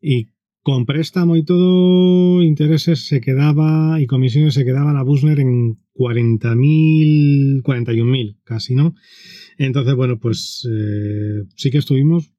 [0.00, 0.30] y
[0.68, 7.62] con préstamo y todo, intereses se quedaba y comisiones se quedaba la Busner en 40.000,
[7.62, 8.94] 41.000 casi, ¿no?
[9.56, 12.34] Entonces, bueno, pues eh, sí que estuvimos.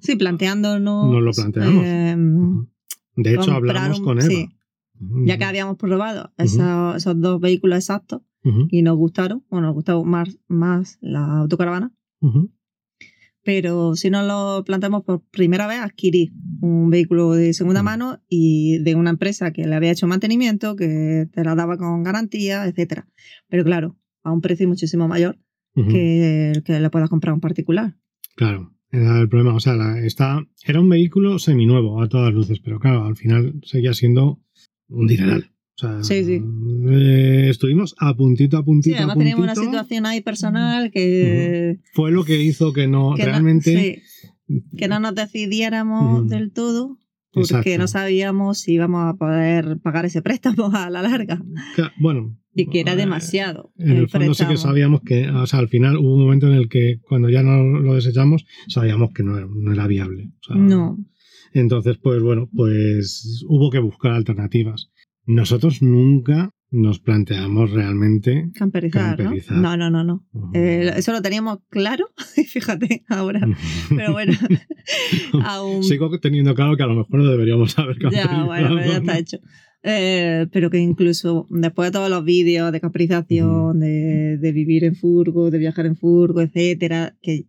[0.00, 1.10] sí, planteándonos.
[1.12, 1.84] Nos lo planteamos.
[1.84, 2.16] eh,
[3.16, 4.28] De hecho, hablamos un- con Eva.
[4.28, 4.48] sí,
[5.26, 8.22] ya que habíamos probado esos, esos dos vehículos exactos
[8.70, 11.92] y nos gustaron, bueno, nos gustó más, más la autocaravana,
[13.42, 17.84] pero si nos lo planteamos por primera vez, adquirir un vehículo de segunda Ujú.
[17.86, 22.02] mano y de una empresa que le había hecho mantenimiento, que te la daba con
[22.02, 23.08] garantía, etcétera.
[23.48, 25.38] Pero claro, a un precio muchísimo mayor
[25.88, 27.96] que el que le puedas comprar a un particular.
[28.36, 29.54] Claro, era el problema.
[29.54, 33.60] O sea, la- está, era un vehículo seminuevo a todas luces, pero claro, al final
[33.64, 34.40] seguía siendo
[34.88, 35.49] un dineral.
[35.82, 36.42] O sea, Sí, sí.
[36.90, 38.96] eh, estuvimos a puntito a Sí, puntito.
[38.96, 39.70] además a teníamos una puntito.
[39.72, 44.02] situación ahí personal que, Fue lo que hizo que no que no- realmente.
[44.48, 46.98] sí, que no nos decidiéramos del todo
[47.32, 47.78] porque Exacto.
[47.78, 51.40] no sabíamos si íbamos a poder pagar ese préstamo a la larga
[51.76, 52.36] Ca- Bueno.
[52.54, 53.72] y que era eh, demasiado.
[53.78, 54.56] En el fondo sí que préstamo.
[54.72, 57.62] sabíamos que, o sea, al final hubo un momento en el que cuando ya no
[57.62, 60.30] lo desechamos, sabíamos que no, era- no era viable.
[60.40, 60.98] O sea, No,
[61.52, 64.90] Entonces, pues bueno, pues hubo que buscar alternativas.
[65.26, 68.50] Nosotros nunca nos planteamos realmente.
[68.54, 69.56] camperizar, Camperizar.
[69.56, 69.76] ¿no?
[69.76, 70.50] No, no, no, no.
[70.54, 72.06] Eh, eso lo teníamos claro,
[72.36, 73.40] y fíjate ahora.
[73.88, 74.32] Pero bueno,
[75.44, 75.82] aún.
[75.82, 78.46] Sigo teniendo claro que a lo mejor no deberíamos haber Ya, camperizado.
[78.46, 79.38] bueno, pero ya está hecho.
[79.82, 84.94] Eh, pero que incluso después de todos los vídeos de capitalización, de, de vivir en
[84.94, 87.46] furgo, de viajar en furgo, etcétera, que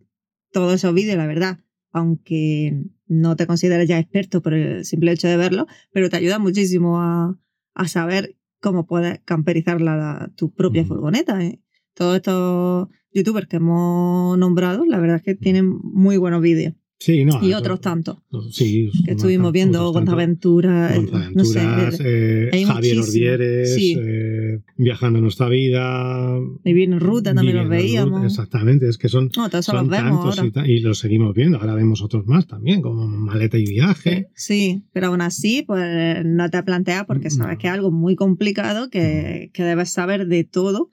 [0.50, 1.58] todos esos vídeos, la verdad,
[1.92, 6.38] aunque no te consideres ya experto por el simple hecho de verlo, pero te ayuda
[6.38, 7.38] muchísimo a,
[7.74, 11.42] a saber cómo puedes camperizar la, la- tu propia furgoneta.
[11.44, 11.60] ¿eh?
[11.94, 16.74] Todos estos youtubers que hemos nombrado, la verdad es que tienen muy buenos vídeos.
[17.04, 17.40] Sí, no.
[17.42, 18.18] y otros tantos.
[18.52, 19.92] Sí, Que estuvimos otros viendo.
[19.92, 21.60] Gonzaventura, eh, no sé,
[22.00, 22.98] eh, Javier.
[23.00, 23.96] Ordieres, Sí.
[23.98, 26.38] eh, Viajando nuestra vida.
[26.64, 28.24] Vivir en ruta también los en Ruta, veíamos.
[28.24, 31.58] Exactamente, es que son, No, todos son los vemos tantos y, y los seguimos viendo.
[31.58, 34.28] Ahora vemos otros más también, como Maleta y Viaje.
[34.34, 38.90] Sí, pero aún así, pues no te planteas porque sabes que es algo muy complicado,
[38.90, 40.90] que, que debes saber de todo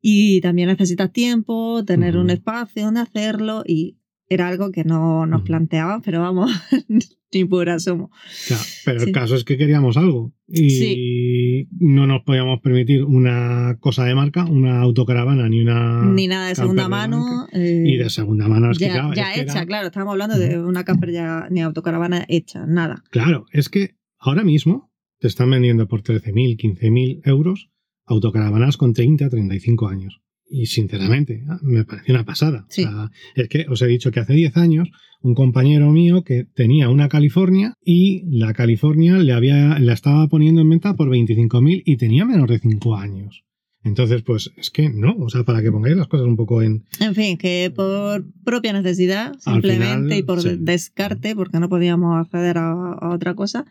[0.00, 2.34] y también necesitas tiempo, tener un Ujú.
[2.34, 3.96] espacio donde hacerlo y
[4.28, 6.50] era algo que no nos planteaban, pero vamos,
[7.32, 8.10] ni por asomo.
[8.46, 9.06] Claro, pero Sí.
[9.08, 14.44] el caso es que queríamos algo y no nos podíamos permitir una cosa de marca,
[14.44, 16.04] una autocaravana ni una.
[16.06, 17.46] ni nada de segunda de mano.
[17.52, 19.86] eh, Y de segunda mano es que, ya, claro, ya es que hecha, era- claro,
[19.88, 23.02] estamos hablando de una camper ya ni autocaravana hecha, nada.
[23.10, 27.70] Claro, es que ahora mismo te están vendiendo por 13.000, 15.000 euros
[28.06, 30.20] autocaravanas con 30, 35 años.
[30.54, 32.64] Y sinceramente, ah, me pareció una pasada.
[32.68, 32.84] Sí.
[32.84, 34.88] O sea, es que os he dicho que hace 10 años
[35.20, 40.60] un compañero mío que tenía una California y la California le había, la estaba poniendo
[40.60, 43.42] en venta por 25.000 y tenía menos de 5 años.
[43.82, 46.84] Entonces, pues es que no, o sea, para que pongáis las cosas un poco en...
[47.00, 50.56] En fin, que por propia necesidad, simplemente, final, y por sí.
[50.60, 53.66] descarte, porque no podíamos acceder a, a otra cosa,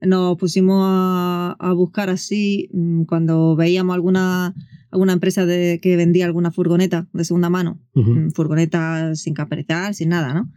[0.00, 4.54] nos pusimos a, a buscar así mm, cuando veíamos alguna,
[4.90, 10.10] alguna empresa de, que vendía alguna furgoneta de segunda mano, mm, furgoneta sin caperizar, sin
[10.10, 10.50] nada, ¿no?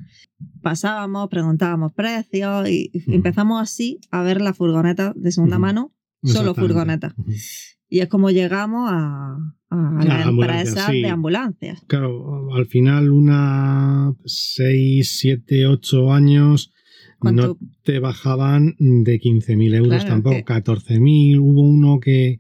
[0.62, 6.62] Pasábamos, preguntábamos precios y empezamos así a ver la furgoneta de segunda mano, solo Exactamente.
[6.62, 7.14] furgoneta.
[7.18, 7.32] Ujú.
[7.90, 9.38] Y es como llegamos a,
[9.70, 11.02] a las empresas sí.
[11.02, 11.84] de ambulancias.
[11.88, 16.72] Claro, al final una 6, 7, 8 años
[17.22, 17.48] ¿Cuánto?
[17.48, 21.40] no te bajaban de 15.000 euros Claro, tampoco, que- 14.000.
[21.40, 22.40] Hubo uno que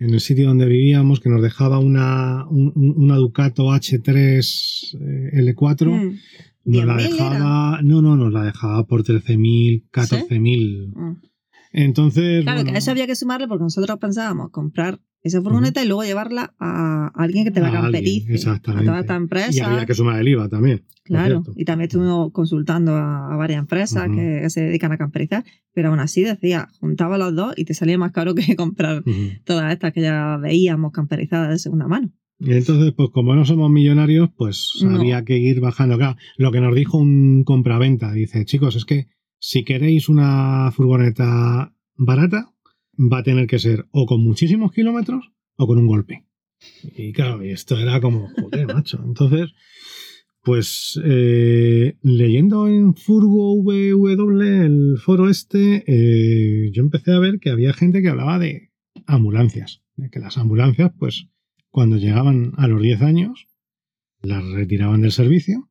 [0.00, 5.30] en el sitio donde vivíamos que nos dejaba una, un- un- una Ducato H3 eh,
[5.42, 5.90] L4.
[5.90, 6.18] Mm.
[6.64, 7.08] Nos la 10.000 era.
[7.10, 10.92] dejaba, no, no, nos la dejaba por 13.000, 14.000.
[10.94, 11.16] Mm.
[11.72, 15.82] Entonces, Claro, bueno, que a eso había que sumarle porque nosotros pensábamos comprar esa furgoneta
[15.82, 18.30] y luego llevarla a alguien que te la A camperice.
[18.30, 18.86] A exactamente.
[18.86, 19.70] toda esta y empresa.
[19.72, 20.84] había que sumar el IVA también.
[21.04, 25.88] Claro, y también estuvimos consultando a, a varias empresas que se dedican a camperizar, pero
[25.88, 29.02] aún así decía, juntaba los dos y te salía más caro que comprar
[29.44, 32.10] todas estas que ya veíamos camperizadas de segunda mano.
[32.40, 35.00] Y entonces, pues como no somos millonarios, pues No.
[35.00, 35.96] había que ir bajando.
[35.96, 41.74] Claro, lo que nos dijo un compraventa, dice, chicos, es que si queréis una furgoneta
[41.96, 42.52] barata,
[42.98, 46.24] va a tener que ser o con muchísimos kilómetros o con un golpe.
[46.96, 49.00] Y claro, esto era como, joder, macho.
[49.04, 49.52] Entonces,
[50.42, 57.50] pues eh, leyendo en Furgo VW, el foro este, eh, yo empecé a ver que
[57.50, 58.70] había gente que hablaba de
[59.06, 61.28] ambulancias, de que las ambulancias, pues
[61.70, 63.46] cuando llegaban a los 10 años,
[64.20, 65.67] las retiraban del servicio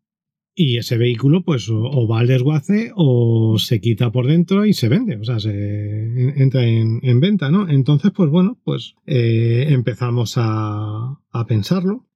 [0.59, 4.89] y ese vehículo pues o, va al desguace o se quita por dentro y se
[4.89, 7.69] vende, o sea, se en- entra en, en venta, ¿no?
[7.69, 12.07] Entonces, pues bueno, pues eh, empezamos a, a pensarlo.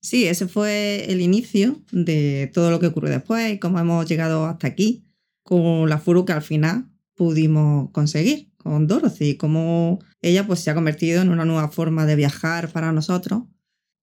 [0.00, 4.46] Sí, ese fue el inicio de todo lo que ocurrió después y cómo hemos llegado
[4.46, 5.04] hasta aquí
[5.42, 10.74] con la furu que al final pudimos conseguir con Dorothy, cómo ella pues se ha
[10.74, 13.42] convertido en una nueva forma de viajar para nosotros.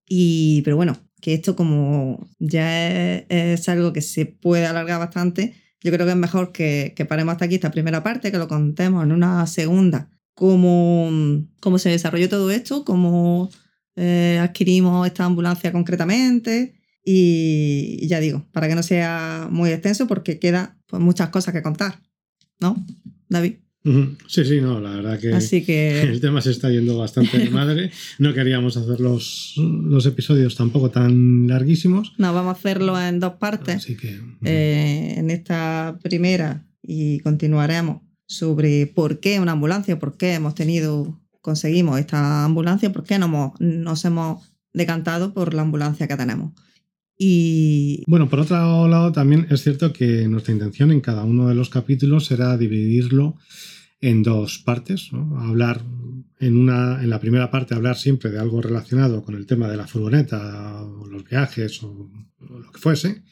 [0.08, 5.92] Y, pero bueno, que esto como ya es, algo que se puede alargar bastante, yo
[5.92, 9.04] creo que es mejor que, que paremos hasta aquí esta primera parte, que lo contemos
[9.04, 11.10] en una segunda, cómo,
[11.62, 13.50] cómo se desarrolló todo esto, cómo
[13.96, 20.08] eh, adquirimos esta ambulancia concretamente y, y ya digo, para que no sea muy extenso
[20.08, 22.02] porque queda pues, muchas cosas que contar,
[22.60, 22.84] ¿no,
[23.30, 23.65] David?
[24.28, 27.50] Sí, sí, no, la verdad que Así que el tema se está yendo bastante de
[27.50, 27.92] madre.
[28.20, 32.14] No queríamos hacer los, los episodios tampoco tan larguísimos.
[32.18, 33.76] nos vamos a hacerlo en dos partes.
[33.78, 34.20] Así que...
[34.44, 41.22] eh, en esta primera y continuaremos sobre por qué una ambulancia, por qué hemos tenido,
[41.42, 44.44] conseguimos esta ambulancia, por qué no hemos- nos hemos
[44.74, 46.54] decantado por la ambulancia que tenemos.
[47.18, 51.56] Y Bueno, por otro lado, también es cierto que nuestra intención en cada uno de
[51.56, 53.38] los capítulos era dividirlo
[54.02, 55.12] en dos partes.
[55.12, 55.40] ¿no?
[55.40, 55.82] Hablar
[56.40, 59.78] en, una, en la primera parte, hablar siempre de algo relacionado con el tema de
[59.78, 63.24] la furgoneta, o los viajes, o, o lo que fuese.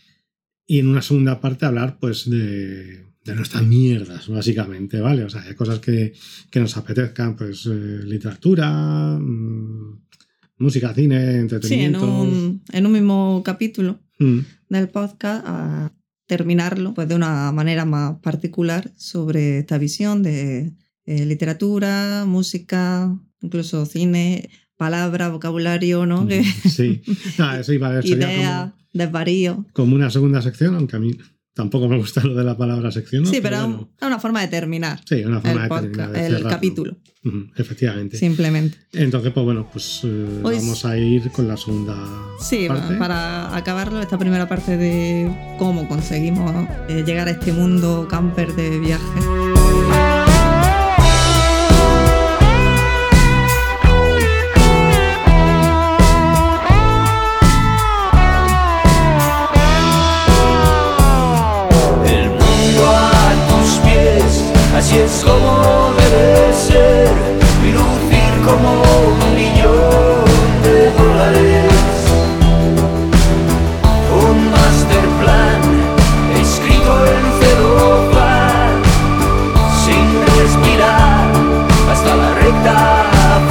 [0.66, 5.24] Y en una segunda parte, hablar pues de, de nuestras mierdas, básicamente, ¿vale?
[5.26, 6.14] O sea, de cosas que,
[6.50, 10.02] que nos apetezcan, pues eh, literatura, mm,
[10.60, 12.22] música, cine, sí, en entretenimiento.
[12.22, 14.40] un, en un mismo capítulo Mm.
[14.70, 15.92] del podcast a
[16.26, 20.74] terminarlo pues, de una manera más particular sobre esta visión de
[21.06, 26.28] eh, literatura, música, incluso cine, palabra, vocabulario, ¿no?
[26.28, 27.02] Que, Sí,
[27.40, 29.66] Ah, eso iba a ser idea, como, desvarío.
[29.74, 31.12] como una segunda sección, aunque a mí
[31.54, 33.24] Tampoco me gusta lo de la palabra sección.
[33.24, 33.30] ¿no?
[33.30, 36.12] sí, pero bueno, es una forma de terminar sí, una forma el, de podcast- terminar,
[36.32, 36.98] de el capítulo,
[37.56, 38.18] Efectivamente.
[38.18, 38.78] simplemente.
[38.94, 41.96] Entonces, pues bueno, pues eh, Hoy vamos a ir con la segunda
[42.40, 42.96] Sí, parte.
[42.96, 46.52] para acabarlo, esta primera parte de cómo conseguimos
[46.90, 49.20] eh, llegar a este mundo camper de viaje.
[64.94, 67.08] Así es como debe ser,
[67.64, 70.26] y lucir como un millón
[70.64, 71.74] de dólares.
[74.12, 75.62] Un master plan,
[76.40, 78.74] escrito en celofán,
[79.84, 81.32] sin respirar,
[81.92, 82.76] hasta la recta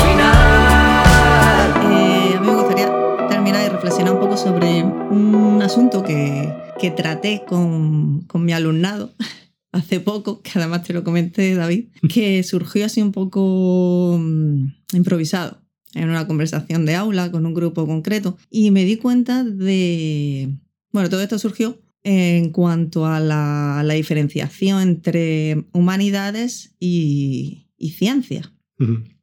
[0.04, 1.68] final.
[1.92, 2.88] Eh, a mí me gustaría
[3.28, 9.10] terminar y reflexionar un poco sobre un asunto que, que traté con, con mi alumnado
[9.72, 15.62] hace poco, que además te lo comenté, David, que surgió así un poco mm, improvisado
[15.94, 20.50] en una conversación de aula con un grupo concreto y me di cuenta de...
[20.92, 28.52] Bueno, todo esto surgió en cuanto a la, diferenciación entre humanidades y, y ciencia.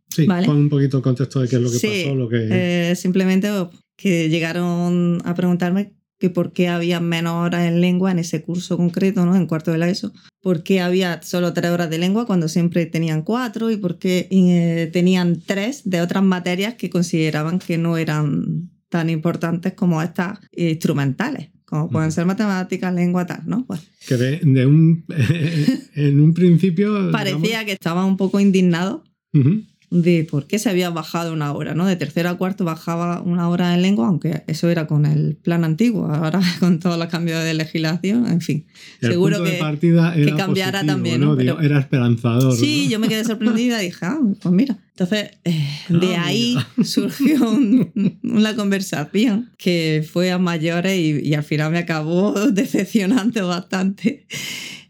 [0.10, 0.48] Sí, Vale.
[0.48, 2.48] pon un poquito el contexto de qué es lo que Sí, pasó, lo que...
[2.92, 8.12] Eh, simplemente oh, que llegaron a preguntarme que por qué había menos horas en lengua
[8.12, 9.36] en ese curso concreto, ¿no?
[9.36, 10.12] En cuarto de la ESO.
[10.42, 13.72] ¿Por qué había solo tres horas de lengua cuando siempre tenían cuatro?
[13.72, 19.10] ¿Y por qué eh, tenían tres de otras materias que consideraban que no eran tan
[19.10, 21.50] importantes como estas instrumentales?
[21.66, 23.64] Como pueden ser matemáticas, lengua, tal, ¿no?
[23.66, 25.06] Pues que de, de un...
[25.96, 27.12] en un principio...
[27.12, 29.02] parecía que estaban un poco indignados
[29.32, 29.64] digamos- Ujú.
[29.92, 31.86] De por qué se había bajado una hora, ¿no?
[31.88, 35.64] De tercero a cuarto bajaba una hora en lengua, aunque eso era con el plan
[35.64, 38.66] antiguo, ahora con todos los cambios de legislación, en fin.
[39.02, 41.36] El Seguro punto que, de partida era cambiara positivo, también, ¿no?
[41.36, 42.56] Pero- era esperanzador.
[42.56, 42.92] Sí, ¿no?
[42.92, 44.78] yo me quedé sorprendida y dije, ah, pues mira.
[44.92, 46.68] Entonces, eh, de Ah, ahí mira.
[46.88, 53.48] surgió un- una conversación que fue a mayores y, y al final me acabó decepcionando
[53.48, 54.28] bastante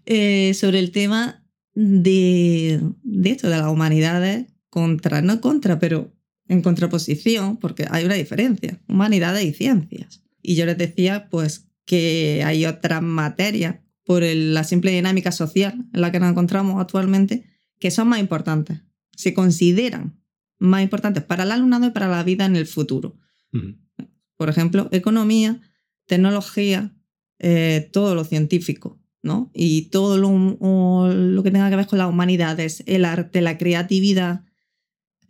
[0.05, 6.13] eh, sobre el tema de, de esto, de las humanidades contra, no contra, pero
[6.47, 10.23] en contraposición, porque hay una diferencia, humanidades y ciencias.
[10.41, 15.85] Y yo les decía, pues, que hay otras materias por el- la simple dinámica social
[15.93, 17.43] en la que nos encontramos actualmente
[17.79, 18.81] que son más importantes,
[19.15, 20.19] se consideran
[20.57, 23.17] más importantes para el alumnado y para la vida en el futuro.
[24.37, 25.61] Por ejemplo, economía,
[26.05, 26.93] tecnología,
[27.39, 29.51] eh, todo lo científico, ¿no?
[29.53, 34.43] Y todo lo, lo que tenga que ver con las humanidades, el arte, la creatividad,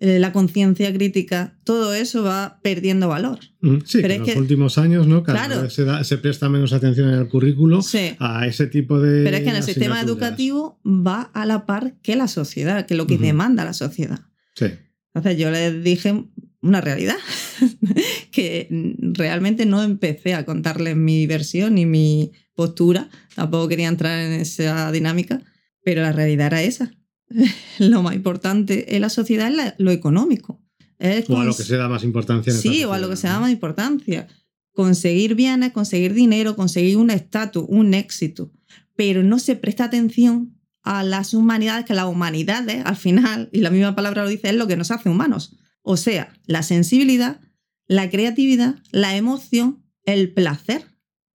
[0.01, 3.39] eh, la conciencia crítica, todo eso va perdiendo valor.
[3.62, 3.79] Ujú.
[3.85, 5.23] Sí, Pero que en que- los últimos años, ¿no?
[5.23, 5.62] Cada Claro.
[5.63, 8.15] vez se, da- se presta menos atención en el currículo Sí.
[8.19, 9.23] a ese tipo de.
[9.23, 12.95] Pero es que en el sistema educativo va a la par que la sociedad, que
[12.95, 13.23] lo que Ujú.
[13.23, 14.19] demanda la sociedad.
[14.55, 14.67] Sí.
[15.13, 16.25] Entonces yo les dije
[16.62, 17.15] una realidad,
[18.31, 18.67] que
[18.99, 24.91] realmente no empecé a contarles mi versión ni mi postura, tampoco quería entrar en esa
[24.91, 25.41] dinámica,
[25.83, 26.91] pero la realidad era esa.
[27.79, 30.61] Lo más importante en la sociedad es lo económico.
[30.97, 33.15] Es O a lo que se da más importancia en Sí, o a lo que
[33.15, 34.27] se da más importancia.
[34.73, 38.51] Conseguir bienes, conseguir dinero, conseguir un estatus, un éxito.
[38.95, 43.69] Pero no se presta atención a las humanidades, que las humanidades, al final, y la
[43.69, 45.57] misma palabra lo dice, es lo que nos hace humanos.
[45.81, 47.39] O sea, la sensibilidad,
[47.87, 50.85] la creatividad, la emoción, el placer,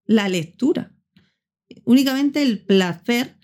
[0.05, 0.95] la lectura.
[1.85, 3.37] Únicamente el placer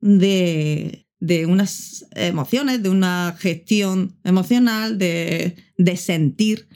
[0.00, 6.68] de, de unas emociones, de una gestión emocional, de, de sentir,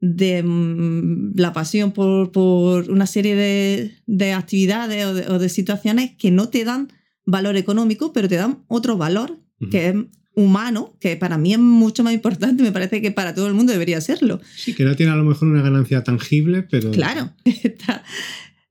[0.00, 5.48] de mm, la pasión por, por una serie de, de actividades o de, o de
[5.48, 6.88] situaciones que no te dan
[7.24, 9.38] valor económico, pero te dan otro valor,
[9.70, 9.94] que es
[10.34, 13.72] humano, que para mí es mucho más importante, me parece que para todo el mundo
[13.72, 14.40] debería serlo.
[14.56, 16.90] Sí, que no tiene a lo mejor una ganancia tangible, pero.
[16.90, 18.02] Claro, esta,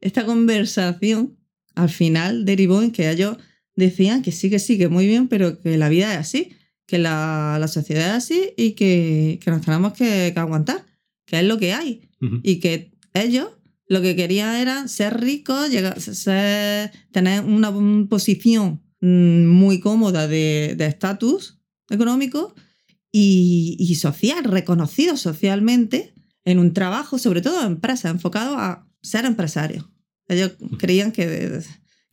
[0.02, 1.38] esta conversación
[1.76, 3.38] al final derivó en que ellos
[3.76, 6.54] decían que sí, que sí, que muy bien, pero que la vida es así,
[6.88, 10.86] que la, la sociedad es así y que, que nos tenemos que, que aguantar,
[11.26, 12.10] que es lo que hay.
[12.44, 13.50] Y que ellos
[13.88, 17.72] lo que querían era ser ricos, llegar, ser- tener una
[18.08, 21.60] posición mm, muy cómoda de de estatus
[21.90, 22.54] económico
[23.12, 26.14] y, y social, reconocido socialmente
[26.46, 29.86] en un trabajo, sobre todo en empresa, enfocado a ser empresarios.
[30.28, 31.60] Ellos creían que,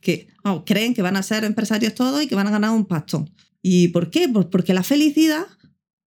[0.01, 0.29] que
[0.65, 3.29] creen que van a ser empresarios todos y que van a ganar un pastón.
[3.61, 4.29] ¿Y por qué?
[4.29, 5.45] Pues porque la felicidad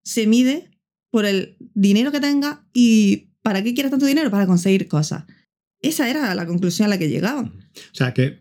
[0.04, 0.72] se mide
[1.10, 5.26] por el dinero que tenga y para qué quieres tanto dinero para conseguir cosas.
[5.82, 7.48] Esa era la conclusión a la que llegaban.
[7.76, 8.41] O sea que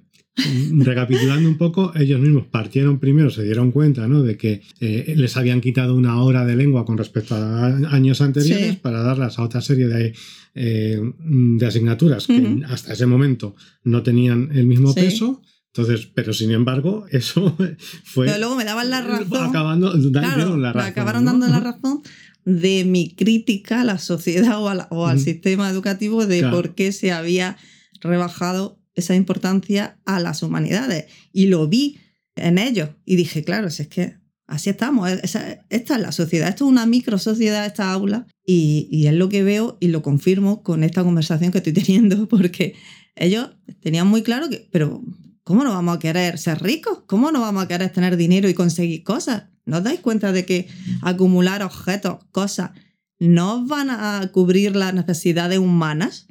[0.79, 4.23] recapitulando un poco, ellos mismos partieron primero, se dieron cuenta ¿no?
[4.23, 8.73] de que eh, les habían quitado una hora de lengua con respecto a años anteriores
[8.73, 8.79] Sí.
[8.83, 10.15] para darlas a otra serie de,
[10.55, 15.01] eh, de asignaturas que hasta ese momento no tenían el mismo Sí.
[15.01, 15.43] peso.
[15.73, 17.57] Entonces, pero sin embargo, eso
[18.05, 19.45] fue Pero luego me daban la razón.
[19.49, 21.31] acabando Claro, me acabaron ¿no?
[21.33, 22.03] dando la razón
[22.45, 26.57] de mi crítica a la sociedad o, a la- o al sistema educativo de Claro.
[26.57, 27.57] por qué se había
[28.01, 31.07] rebajado esa importancia a las humanidades.
[31.33, 31.99] Y lo vi
[32.37, 32.91] en ellos.
[33.05, 34.17] Y dije, claro, si es que
[34.47, 35.11] así estamos.
[35.11, 36.49] esa- esta es la sociedad.
[36.49, 38.27] Esto es una micro sociedad, esta aula.
[38.45, 42.29] Y, y es lo que veo y lo confirmo con esta conversación que estoy teniendo,
[42.29, 42.75] porque
[43.17, 45.03] ellos tenían muy claro que, pero
[45.45, 47.03] ¿cómo no vamos a querer ser ricos?
[47.07, 49.45] ¿Cómo no vamos a querer tener dinero y conseguir cosas?
[49.67, 50.67] ¿No os dais cuenta de que
[51.03, 52.71] acumular objetos, cosas,
[53.19, 56.27] no van a cubrir las necesidades humanas?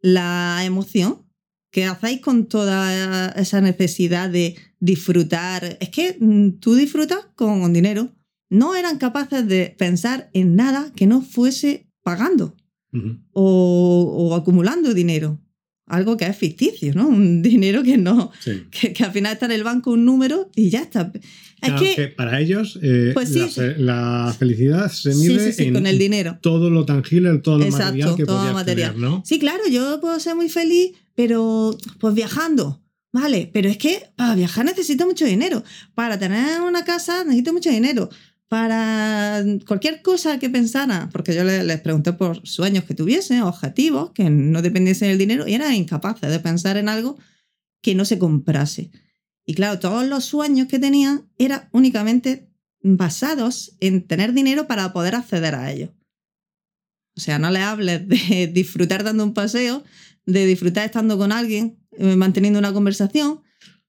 [0.00, 1.25] La emoción
[1.76, 5.76] que hacéis con toda esa necesidad de disfrutar.
[5.78, 8.14] Es que mm, tú disfrutas con dinero.
[8.48, 12.56] No eran capaces de pensar en nada que no fuese pagando
[13.34, 15.38] o acumulando dinero.
[15.86, 17.06] Algo que es ficticio, ¿no?
[17.08, 18.64] Un dinero que no, Sí.
[18.70, 21.12] que, que al final está en el banco un número y ya está.
[21.14, 21.20] Es
[21.70, 23.38] Claro, que, que para ellos eh, Pues sí.
[23.38, 26.38] la, fe- la felicidad se mide sí, en con el dinero.
[26.42, 28.90] todo lo tangible, todo lo Exacto, material que todo material.
[28.90, 29.22] acceder, ¿no?
[29.24, 32.82] Sí, claro, yo puedo ser muy feliz, pero pues viajando.
[33.12, 35.62] Vale, pero es que para viajar necesito mucho dinero.
[35.94, 38.10] Para tener una casa necesito mucho dinero.
[38.48, 44.12] Para cualquier cosa que pensara, porque yo le- les pregunté por sueños que tuviesen, objetivos,
[44.12, 47.18] que no dependiesen del dinero, y eran incapaces de pensar en algo
[47.82, 48.92] que no se comprase.
[49.44, 52.48] Y claro, todos los sueños que tenían eran únicamente
[52.82, 55.90] basados en tener dinero para poder acceder a ellos.
[57.16, 59.82] O sea, no le hables de disfrutar dando un paseo,
[60.24, 63.40] de disfrutar estando con alguien, eh, manteniendo una conversación,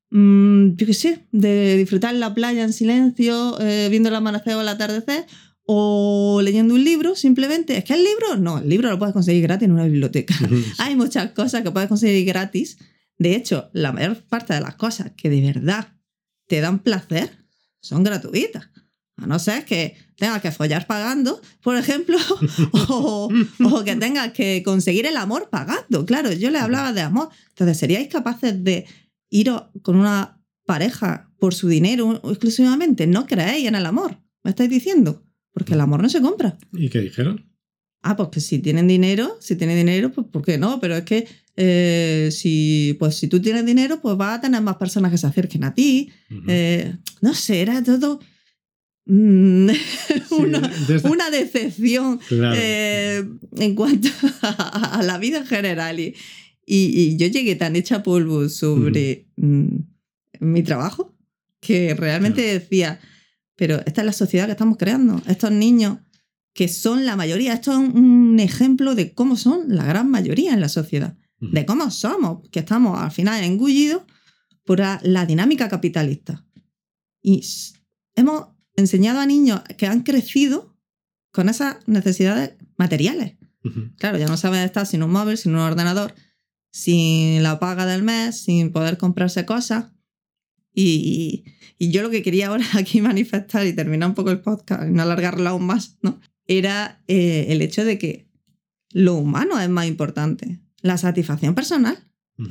[0.10, 4.56] mm, yo qué sé, de disfrutar en la playa en silencio, eh, viendo el amanecer
[4.56, 5.26] o el atardecer,
[5.68, 7.78] o leyendo un libro, simplemente.
[7.78, 8.38] ¿Es que el libro?
[8.38, 10.34] No, el libro lo puedes conseguir gratis en una biblioteca.
[10.78, 12.78] Hay muchas cosas que puedes conseguir gratis.
[13.18, 15.94] De hecho, la mayor parte de las cosas que de verdad
[16.48, 17.46] te dan placer
[17.82, 18.70] son gratuitas.
[19.18, 22.18] A no ser que tengas que follar pagando, por ejemplo,
[22.90, 23.30] o,
[23.64, 26.06] o que tengas que conseguir el amor pagando.
[26.06, 27.30] Claro, yo le hablaba de amor.
[27.50, 28.86] Entonces, ¿seríais capaces de
[29.30, 29.52] ir
[29.82, 33.08] con una pareja por su dinero exclusivamente?
[33.08, 34.18] ¿No creéis en el amor?
[34.44, 35.24] ¿Me estáis diciendo?
[35.52, 36.58] Porque el amor no se compra.
[36.74, 37.46] ¿Y qué dijeron?
[38.04, 40.80] Ah, pues que si tienen dinero, si tienen dinero, pues ¿por qué no?
[40.80, 44.78] Pero es que eh, si, pues si tú tienes dinero, pues vas a tener más
[44.78, 46.12] personas que se acerquen a ti.
[46.48, 48.20] Eh, no sé, era todo
[49.08, 49.70] mm,
[50.30, 52.56] Sí, una, desde- una decepción claro.
[52.60, 53.26] eh,
[53.58, 54.10] en cuanto
[54.42, 56.00] a, a la vida en general.
[56.00, 56.16] Y,
[56.68, 59.68] y- y yo llegué tan hecha polvo sobre mm,
[60.42, 61.16] mi trabajo
[61.62, 63.00] que realmente decía,
[63.56, 65.20] pero esta es la sociedad que estamos creando.
[65.28, 65.98] Estos niños
[66.54, 70.60] que son la mayoría, esto es un ejemplo de cómo son la gran mayoría en
[70.62, 74.02] la sociedad, de cómo somos, que estamos al final engullidos
[74.66, 76.46] por la, la dinámica capitalista.
[77.22, 77.44] Y
[78.16, 80.76] hemos enseñado a niños que han crecido
[81.32, 83.38] con esas necesidades materiales.
[83.64, 83.92] Ujú.
[83.98, 86.14] Claro, ya no saben estar sin un móvil, sin un ordenador,
[86.78, 89.86] sin la paga del mes, sin poder comprarse cosas.
[90.76, 91.44] Y,
[91.80, 94.92] y yo lo que quería ahora aquí manifestar y terminar un poco el podcast y
[94.92, 96.20] no alargarlo aún más, ¿no?
[96.46, 98.30] Era eh, el hecho de que
[98.92, 100.60] lo humano es más importante.
[100.82, 101.98] La satisfacción personal,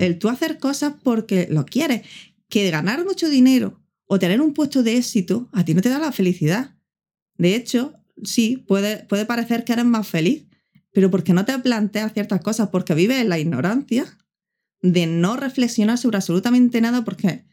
[0.00, 2.02] el tú hacer cosas porque lo quieres,
[2.48, 6.00] que ganar mucho dinero o tener un puesto de éxito a ti no te da
[6.00, 6.74] la felicidad.
[7.38, 10.45] De hecho, sí, puede, puede parecer que eres más feliz,
[10.96, 14.16] pero porque no te planteas ciertas cosas, porque vives en la ignorancia
[14.80, 17.44] de no reflexionar sobre absolutamente nada, porque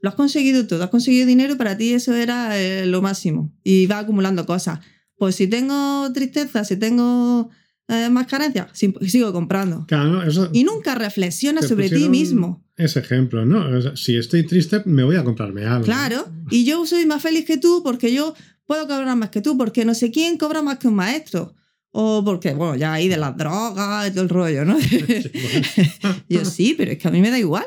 [0.00, 3.54] lo has conseguido todo, has conseguido dinero y para ti eso era eh, lo máximo
[3.62, 4.80] y vas acumulando cosas.
[5.14, 7.50] Pues si tengo tristeza, si tengo
[7.86, 9.86] eh, más carencias, sí, sigo comprando.
[9.86, 10.20] Claro,
[10.52, 12.66] Y nunca reflexionas sobre ti mismo.
[12.76, 13.94] Ese ejemplo, ¿no?
[13.94, 15.84] Si estoy triste, me voy a comprarme algo.
[15.84, 16.26] Claro.
[16.50, 18.34] Y yo soy más feliz que tú porque yo
[18.66, 21.54] puedo cobrar más que tú, porque no sé quién cobra más que un maestro.
[21.90, 24.76] O porque, bueno, ya ahí de las drogas y todo el rollo, ¿no?
[26.28, 27.66] yo sí, pero es que a mí me da igual.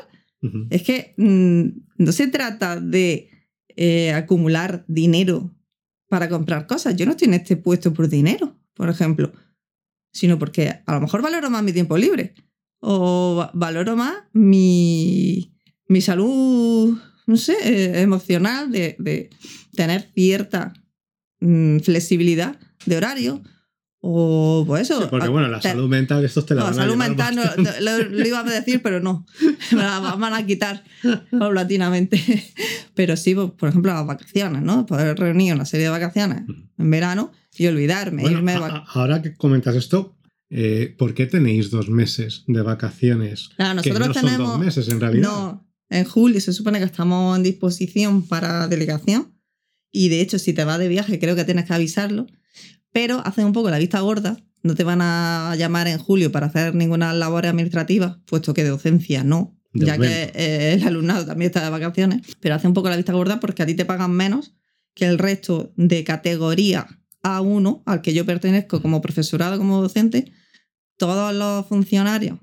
[0.70, 3.30] Es que mm, no se trata de
[3.76, 5.54] eh, acumular dinero
[6.08, 6.96] para comprar cosas.
[6.96, 9.32] Yo no estoy en este puesto por dinero, por ejemplo,
[10.12, 12.34] sino porque a lo mejor valoro más mi tiempo libre
[12.80, 15.54] o va- valoro más mi,
[15.86, 19.30] mi salud, no sé, eh, emocional, de, de
[19.76, 20.72] tener cierta
[21.40, 23.42] mm, flexibilidad de horario
[24.04, 25.00] O pues eso.
[25.02, 27.36] Sí, porque bueno, la te- salud mental, estos te la no, van a salud mental
[27.36, 29.24] no, no, lo, lo iba a decir, pero no.
[29.70, 30.82] Me la van a quitar
[31.38, 32.20] paulatinamente.
[32.94, 34.86] Pero sí, pues, por ejemplo, las vacaciones, ¿no?
[34.86, 36.42] Poder reunir una serie de vacaciones
[36.78, 40.16] en verano y olvidarme, Bueno, irme de a- vac- a- ahora que comentas esto,
[40.50, 43.50] eh, ¿por qué tenéis dos meses de vacaciones?
[43.56, 44.48] Claro, que nosotros no son tenemos.
[44.52, 45.22] dos meses en realidad.
[45.28, 49.32] No, en julio se supone que estamos en disposición para delegación.
[49.92, 52.26] Y de hecho, si te vas de viaje, creo que tienes que avisarlo.
[52.92, 54.36] Pero hacen un poco la vista gorda.
[54.62, 58.70] No te van a llamar en julio para hacer ninguna labor administrativa, puesto que de
[58.70, 60.14] docencia no, De ya momento.
[60.14, 62.22] que eh, el alumnado también está de vacaciones.
[62.40, 64.54] Pero hace un poco la vista gorda porque a ti te pagan menos
[64.94, 66.86] que el resto de categoría
[67.22, 70.30] A1 al que yo pertenezco como profesorado, como docente.
[70.96, 72.38] Todos los funcionarios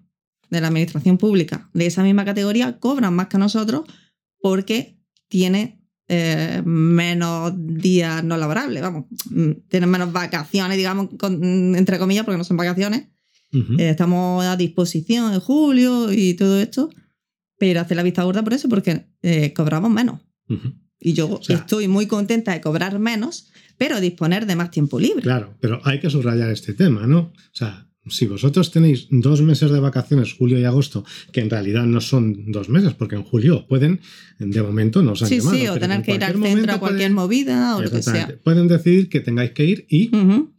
[0.50, 3.84] de la administración pública de esa misma categoría cobran más que nosotros
[4.42, 5.79] porque tiene
[6.10, 12.38] eh, menos días no laborables, vamos, mm, tienen menos vacaciones, digamos, con- entre comillas, porque
[12.38, 13.08] no son vacaciones.
[13.52, 16.90] Eh, estamos a disposición en julio y todo esto,
[17.58, 20.20] pero hace la vista gorda por eso, porque eh, cobramos menos.
[21.00, 25.00] Y yo O sea- estoy muy contenta de cobrar menos, pero disponer de más tiempo
[25.00, 25.22] libre.
[25.24, 27.20] Claro, pero hay que subrayar este tema, ¿no?
[27.20, 31.86] O sea, si vosotros tenéis dos meses de vacaciones, julio y agosto, que en realidad
[31.86, 34.02] no son dos meses, porque en julio pueden,
[34.40, 36.74] de momento no os han Sí, llamado, sí, o tener en que ir al centro
[36.74, 38.36] a cualquier pueden- movida o lo que sea.
[38.44, 40.10] Pueden decidir que tengáis que ir y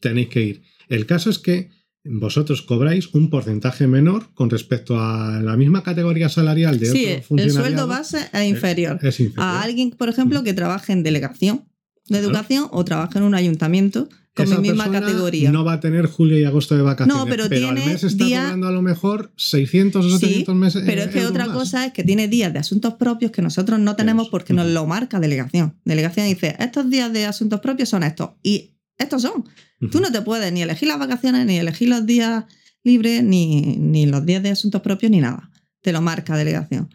[0.01, 0.63] tenéis que ir.
[0.89, 1.71] El caso es que
[2.05, 7.37] vosotros cobráis un porcentaje menor con respecto a la misma categoría salarial de Sí, otro
[7.45, 8.99] el sueldo base es inferior.
[9.03, 9.45] Es inferior.
[9.45, 11.65] a alguien, por ejemplo, que trabaje en delegación
[12.09, 12.25] de Claro.
[12.29, 15.51] educación o trabaje en un ayuntamiento con Esa mi misma persona categoría.
[15.51, 17.17] No va a tener julio y agosto de vacaciones.
[17.25, 20.55] No, pero al tiene mes está día- cobrando a lo mejor 600 o Sí, 700
[20.55, 20.83] meses.
[20.87, 21.57] Pero es que otra más.
[21.57, 24.87] cosa es que tiene días de asuntos propios que nosotros no tenemos porque nos lo
[24.87, 25.79] marca delegación.
[25.85, 28.31] Delegación dice, estos días de asuntos propios son estos.
[28.43, 29.45] Y estos son.
[29.91, 32.45] Tú no te puedes ni elegir las vacaciones, ni elegir los días
[32.85, 35.51] libres, ni, ni los días de asuntos propios, ni nada.
[35.83, 36.89] Te lo marca delegación.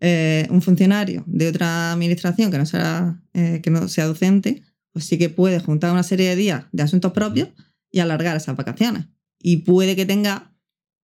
[0.00, 4.62] Eh, un funcionario de otra administración que no, sea, eh, que no sea docente,
[4.94, 7.48] pues sí que puede juntar una serie de días de asuntos propios
[7.90, 9.04] y alargar esas vacaciones.
[9.38, 10.54] Y puede que tenga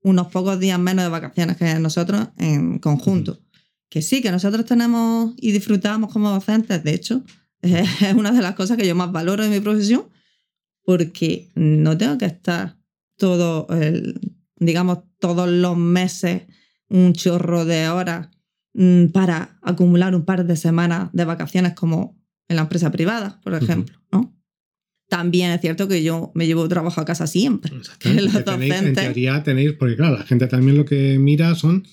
[0.03, 3.41] unos pocos días menos de vacaciones que nosotros en conjunto.
[3.91, 7.22] Que sí, que nosotros tenemos y disfrutamos como docentes, de hecho,
[7.62, 10.05] es una de las cosas que yo más valoro en mi profesión,
[10.84, 12.78] porque no tengo que estar
[13.18, 14.20] todo, el-
[14.57, 16.43] digamos, todos los meses
[16.88, 18.28] un chorro de horas
[18.74, 22.16] mm, para acumular un par de semanas de vacaciones como
[22.51, 24.37] en la empresa privada, por ejemplo, ¿no?
[25.09, 27.75] También es cierto que yo me llevo trabajo a casa siempre.
[27.77, 31.55] Exactamente, los que tenéis, en teoría tenéis, porque claro, la gente también lo que mira
[31.55, 31.87] son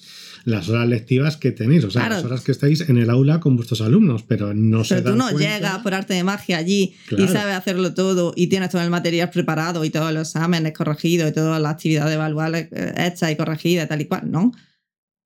[0.45, 2.15] las horas lectivas que tenéis, o sea, Claro.
[2.15, 5.09] las horas que estáis en el aula con vuestros alumnos, pero no se Pero tú
[5.09, 5.55] dan no cuenta.
[5.55, 7.27] llegas por arte de magia allí y Claro.
[7.33, 11.33] sabes hacerlo todo y tienes todo el material preparado y todos los exámenes corregidos y
[11.33, 14.51] todas las actividades evaluables eh, hechas y corregidas y tal y cual, ¿no?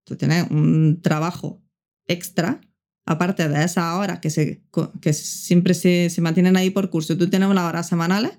[0.06, 1.62] Tú tienes un trabajo
[2.08, 2.60] extra,
[3.06, 4.62] aparte de esas horas que, se,
[5.02, 7.18] que siempre se, se mantienen ahí por curso.
[7.18, 8.32] Tú tienes unas horas semanales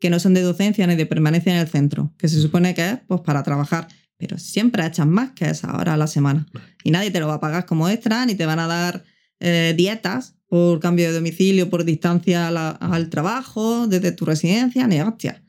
[0.00, 2.88] que no son de docencia ni de permanencia en el centro, que se supone que
[2.88, 6.46] es pues, para trabajar, pero siempre echas más que esas horas a la semana.
[6.84, 9.04] Y nadie te lo va a pagar como extra, ni te van a dar
[9.40, 15.00] eh, dietas por cambio de domicilio, por distancia la- al trabajo, desde tu residencia, ni
[15.00, 15.42] hostia.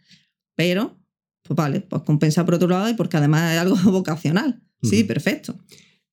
[0.56, 0.98] Pero,
[1.44, 4.62] pues vale, pues compensa por otro lado y porque además es algo vocacional.
[4.84, 5.58] Sí, perfecto.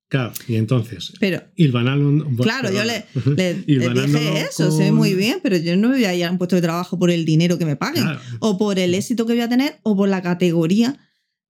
[0.09, 1.43] Claro, y entonces, Pero,
[2.45, 3.05] claro, yo le,
[3.37, 6.25] le- le Hilvanándolo dije eso, sé muy bien, pero yo no me voy a ir
[6.25, 8.95] a un puesto de trabajo por el dinero que me paguen, Claro, o por el
[8.95, 10.97] éxito que voy a tener, o por la categoría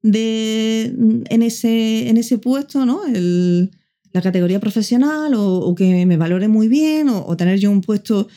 [0.02, 0.84] de
[1.28, 3.04] en ese, en ese puesto, ¿no?
[3.06, 3.70] El-
[4.12, 7.82] la categoría profesional, o, o que me valore muy bien, o, o tener yo un
[7.82, 8.28] puesto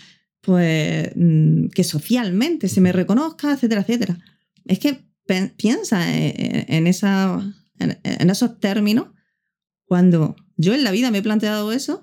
[0.42, 4.18] pues mm, que socialmente se me reconozca, etcétera, etcétera.
[4.66, 5.00] Es que
[5.56, 7.42] piensa en, en esa,
[7.80, 9.06] en, en esos términos
[9.90, 12.00] cuando yo en la vida me he planteado eso,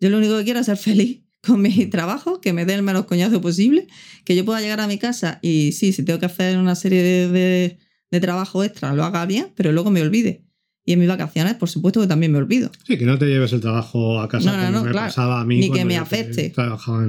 [0.00, 2.82] yo lo único que quiero es ser feliz con mi trabajo, que me dé el
[2.82, 3.88] menos coñazo posible,
[4.24, 7.02] que yo pueda llegar a mi casa y sí, si tengo que hacer una serie
[7.02, 7.78] de, de,
[8.12, 10.44] de trabajo extra, lo haga bien, pero luego me olvide.
[10.84, 12.70] Y en mis vacaciones, por supuesto que también me olvido.
[12.86, 15.08] Sí, que no te lleves el trabajo a casa No, no, como no, me claro.
[15.08, 15.58] pasaba a mí.
[15.58, 16.52] Ni que me afecte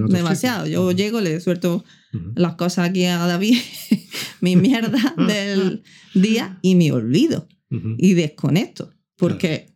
[0.09, 0.65] Demasiado.
[0.65, 0.81] sitios.
[0.81, 1.83] Yo llego, le suelto
[2.13, 2.31] Ujú.
[2.35, 3.57] las cosas aquí a David,
[4.41, 5.83] mi mierda del
[6.13, 7.47] día y me olvido.
[7.71, 7.95] Ujú.
[7.99, 8.89] y desconecto.
[9.15, 9.67] Porque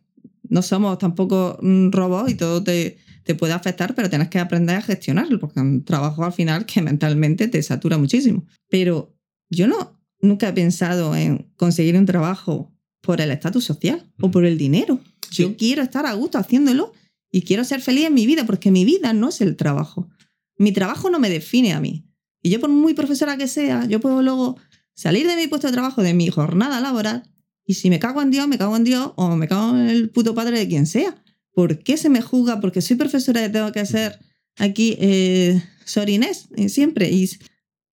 [0.48, 4.76] no somos tampoco mm, robots y todo te, te puede afectar, pero tienes que aprender
[4.76, 8.44] a gestionarlo, porque es un trabajo al final que mentalmente te satura muchísimo.
[8.68, 9.16] Pero
[9.50, 14.44] yo no, nunca he pensado en conseguir un trabajo por el estatus social o por
[14.44, 15.00] el dinero.
[15.30, 16.92] Yo quiero estar a gusto haciéndolo
[17.30, 20.08] y quiero ser feliz en mi vida, porque mi vida no es el trabajo.
[20.56, 22.06] Mi trabajo no me define a mí.
[22.42, 24.56] Y yo, por muy profesora que sea, yo puedo luego
[24.94, 27.24] salir de mi puesto de trabajo, de mi jornada laboral,
[27.66, 30.10] y si me cago en Dios, me cago en Dios, o me cago en el
[30.10, 31.14] puto padre de quien sea.
[31.52, 32.60] ¿Por qué se me juzga?
[32.60, 34.18] Porque soy profesora y tengo que hacer
[34.58, 37.10] aquí eh, sorinés eh, siempre.
[37.10, 37.28] Y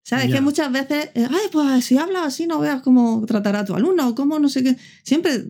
[0.03, 0.35] sabes Ya.
[0.35, 3.75] que muchas veces, eh, ay, pues si hablas así no veas cómo tratar a tu
[3.75, 4.75] alumno o cómo no sé qué.
[5.03, 5.43] Siempre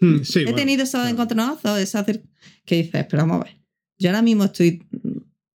[0.00, 1.08] Mm, sí, he bueno, tenido esos claro.
[1.08, 2.22] encontronazos, esa que
[2.76, 3.56] dices, pero vamos a ver,
[3.98, 4.80] yo ahora mismo estoy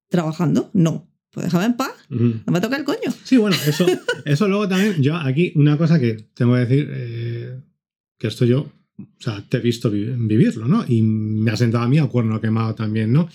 [0.09, 2.41] trabajando, no, pues déjame en paz, Ujú.
[2.45, 3.09] no me toca el coño.
[3.24, 3.86] Sí, bueno, eso,
[4.26, 7.59] eso luego también, yo aquí una cosa que tengo que decir, eh,
[8.24, 10.86] que esto yo, o sea, te he visto vi- vivirlo, ¿no?
[10.88, 13.26] Y me ha sentado a mí a cuerno quemado también, ¿no?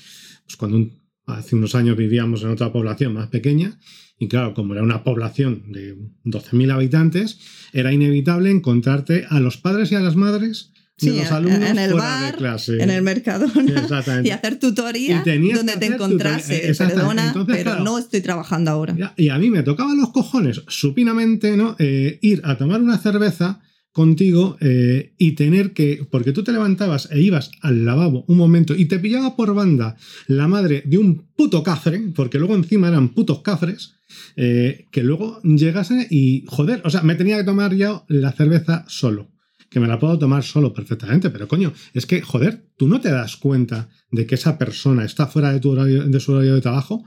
[0.47, 0.93] Pues cuando un-
[1.27, 3.79] hace unos años vivíamos en otra población más pequeña,
[4.19, 7.39] y claro, como era una población de 12.000 habitantes,
[7.75, 11.79] era inevitable encontrarte a los padres y a las madres de Sí, los alumnos en
[11.79, 12.83] el fuera bar, de clase.
[12.83, 16.67] En el Mercadona y hacer tutoría Y donde te encontrase.
[16.71, 17.03] exactamente.
[17.03, 17.85] Perdona, Entonces, pero claro.
[17.85, 19.15] no estoy trabajando ahora.
[19.19, 21.77] Y a mí me tocaba los cojones, supinamente, ¿no?
[21.79, 23.61] Eh, ir a tomar una cerveza
[23.99, 26.07] contigo eh, y tener que.
[26.09, 29.97] Porque tú te levantabas e ibas al lavabo un momento y te pillaba por banda
[30.29, 33.97] la madre de un puto cafre, porque luego encima eran putos cafres,
[34.37, 36.45] eh, que luego llegase y.
[36.47, 39.33] Joder, o sea, me tenía que tomar ya la cerveza solo.
[39.69, 43.11] Que me la puedo tomar solo perfectamente, pero coño, es que, joder, tú no te
[43.11, 46.61] das cuenta de que esa persona está fuera de, tu horario, de su horario de
[46.61, 47.05] trabajo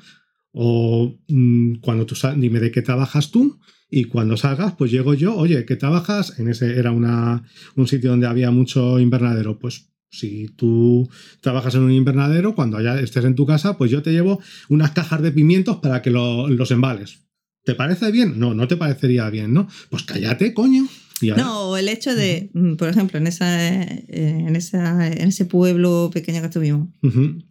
[0.54, 5.14] o mm, cuando tú sal- dime de qué trabajas tú y cuando salgas, pues llego
[5.14, 6.40] yo, oye, ¿qué trabajas?
[6.40, 7.44] En ese era una,
[7.76, 9.60] un sitio donde había mucho invernadero.
[9.60, 11.10] Pues si tú
[11.42, 14.40] trabajas en un invernadero, cuando ya estés en tu casa, pues yo te llevo
[14.70, 17.20] unas cajas de pimientos para que lo- los embales.
[17.64, 18.40] ¿Te parece bien?
[18.40, 19.68] No, no te parecería bien, ¿no?
[19.90, 20.88] Pues cállate, coño.
[21.38, 26.10] No, el hecho de, mm, por ejemplo, en, esa, eh, en, esa, en ese pueblo
[26.12, 26.88] pequeño que estuvimos,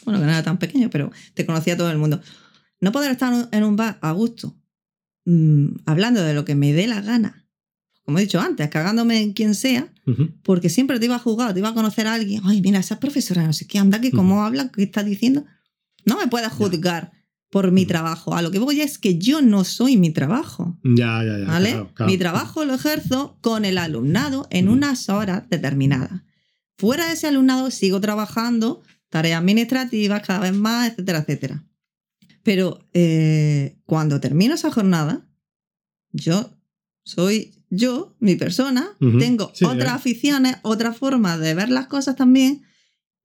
[0.04, 2.20] bueno, que no era tan pequeño, pero te conocía todo el mundo.
[2.80, 4.56] No poder estar en un bar a gusto,
[5.26, 7.46] mm, hablando de lo que me dé la gana,
[8.04, 9.92] como he dicho antes, cagándome en quien sea,
[10.42, 12.42] porque siempre te iba a jugar, te iba a conocer a alguien.
[12.44, 15.44] Ay, mira, esa profesora, no sé qué, anda, que cómo habla, qué está diciendo.
[16.04, 17.12] No me puedes juzgar
[17.50, 18.34] por mi trabajo.
[18.34, 20.78] A lo que voy es que yo no soy mi trabajo.
[20.82, 21.44] Ya, ya, ya.
[21.44, 21.70] ¿Vale?
[21.70, 22.10] claro, claro.
[22.10, 26.22] Mi trabajo lo ejerzo con el alumnado en unas horas determinadas.
[26.78, 31.64] Fuera de ese alumnado sigo trabajando tareas administrativas cada vez más, etcétera, etcétera.
[32.42, 35.28] Pero eh, cuando termino esa jornada,
[36.12, 36.56] yo
[37.04, 39.18] soy yo, mi persona, Ujú.
[39.18, 39.94] tengo Sí, otras ya.
[39.94, 42.62] aficiones, otras formas de ver las cosas también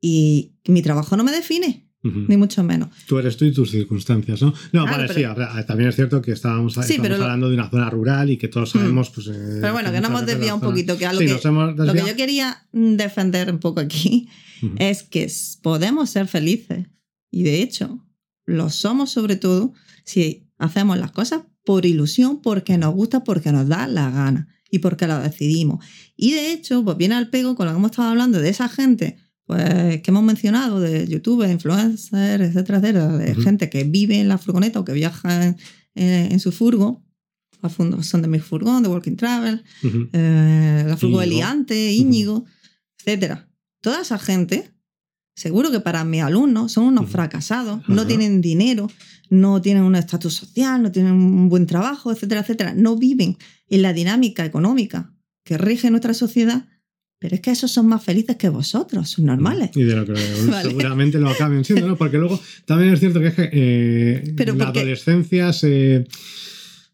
[0.01, 2.25] y mi trabajo no me define, Ujú.
[2.27, 2.89] ni mucho menos.
[3.07, 4.49] Tú eres tú y tus circunstancias, ¿no?
[4.71, 7.55] No, Claro, vale, pero- sí, también es cierto que estábamos, Sí, pero lo- hablando de
[7.55, 9.27] una zona rural y que todos sabemos, pues.
[9.27, 11.31] eh, Pero bueno, que nos hemos desviado un zona- poquito, que a lo sí, que-
[11.85, 14.27] Lo que yo quería mm, defender un poco aquí
[14.77, 15.27] es que
[15.63, 16.85] podemos ser felices
[17.31, 18.04] y de hecho
[18.45, 19.73] lo somos sobre todo
[20.03, 24.79] si hacemos las cosas por ilusión, porque nos gusta, porque nos da la gana y
[24.79, 25.83] porque lo decidimos.
[26.15, 28.69] Y de hecho, pues viene al pego con lo que hemos estado hablando de esa
[28.69, 34.27] gente pues, que hemos mencionado, de youtubers, influencers, etcétera, etcétera, de gente que vive en
[34.27, 35.57] la furgoneta o que viaja en,
[35.95, 37.03] en- en su furgo.
[38.01, 39.63] Son de mi furgón, de Walking Travel,
[40.13, 41.21] eh, la Frugo Íñigo.
[41.23, 42.45] Eliante, Íñigo,
[42.99, 43.49] etcétera.
[43.81, 44.74] Toda esa gente,
[45.35, 48.89] seguro que para mis alumnos son unos fracasados, no tienen dinero,
[49.29, 52.73] no tienen un estatus social, no tienen un buen trabajo, etcétera, etcétera.
[52.73, 53.37] No viven
[53.69, 55.13] en la dinámica económica
[55.43, 56.65] que rige nuestra sociedad,
[57.19, 59.71] pero es que esos son más felices que vosotros, son normales.
[59.75, 60.13] Y de lo que
[60.47, 60.69] Vale.
[60.69, 61.97] seguramente lo acaben siendo, ¿no?
[61.97, 66.07] Porque luego también es cierto que, es que eh, Pero en la adolescencia se,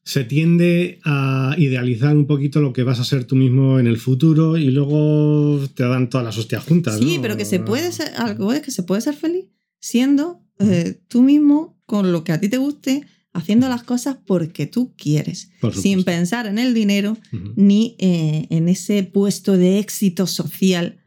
[0.03, 3.97] se tiende a idealizar un poquito lo que vas a ser tú mismo en el
[3.97, 6.97] futuro y luego te dan todas las hostias juntas.
[6.97, 7.21] Sí, ¿no?
[7.21, 9.45] pero que se puede ser, algo es que se puede ser feliz
[9.81, 14.67] siendo eh, tú mismo con lo que a ti te guste, haciendo las cosas porque
[14.67, 17.17] tú quieres, sin pensar en el dinero
[17.55, 20.97] ni eh, en ese puesto de éxito social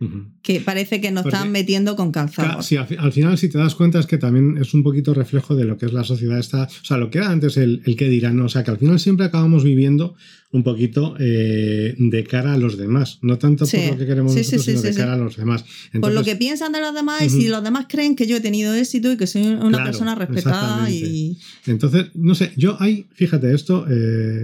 [0.43, 2.63] que parece que nos Porque- están metiendo con Claro, calzador.
[2.65, 5.15] sí, al, fi- al final, si te das cuenta, es que también es un poquito
[5.15, 6.65] reflejo de lo que es la sociedad esta.
[6.65, 8.45] O sea, lo que era antes el, el que dirán, ¿no?
[8.45, 10.15] O sea, que al final siempre acabamos viviendo
[10.53, 13.19] un poquito eh, de cara a los demás.
[13.23, 13.79] No tanto Sí.
[13.79, 15.65] por lo que queremos Sí, sí, nosotros, sí, sino de cara a los demás.
[16.01, 18.41] por lo que piensan de los demás y si los demás creen que yo he
[18.41, 21.39] tenido éxito y que soy una Claro, persona respetada y...
[21.67, 24.44] Entonces, no sé, yo ahí, fíjate esto, eh,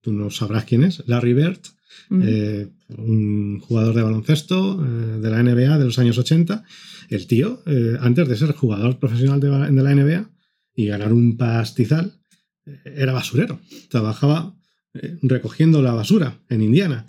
[0.00, 1.60] tú no sabrás quién es, Larry Bird,
[2.08, 2.22] Mm.
[2.24, 2.68] eh,
[2.98, 6.64] un jugador de baloncesto eh, de la NBA de los años 80.
[7.08, 10.30] El tío, eh, antes de ser jugador profesional de, la NBA
[10.74, 12.14] y ganar un pastizal,
[12.84, 13.60] era basurero.
[13.88, 14.54] Trabajaba
[15.22, 17.06] recogiendo la basura en Indiana.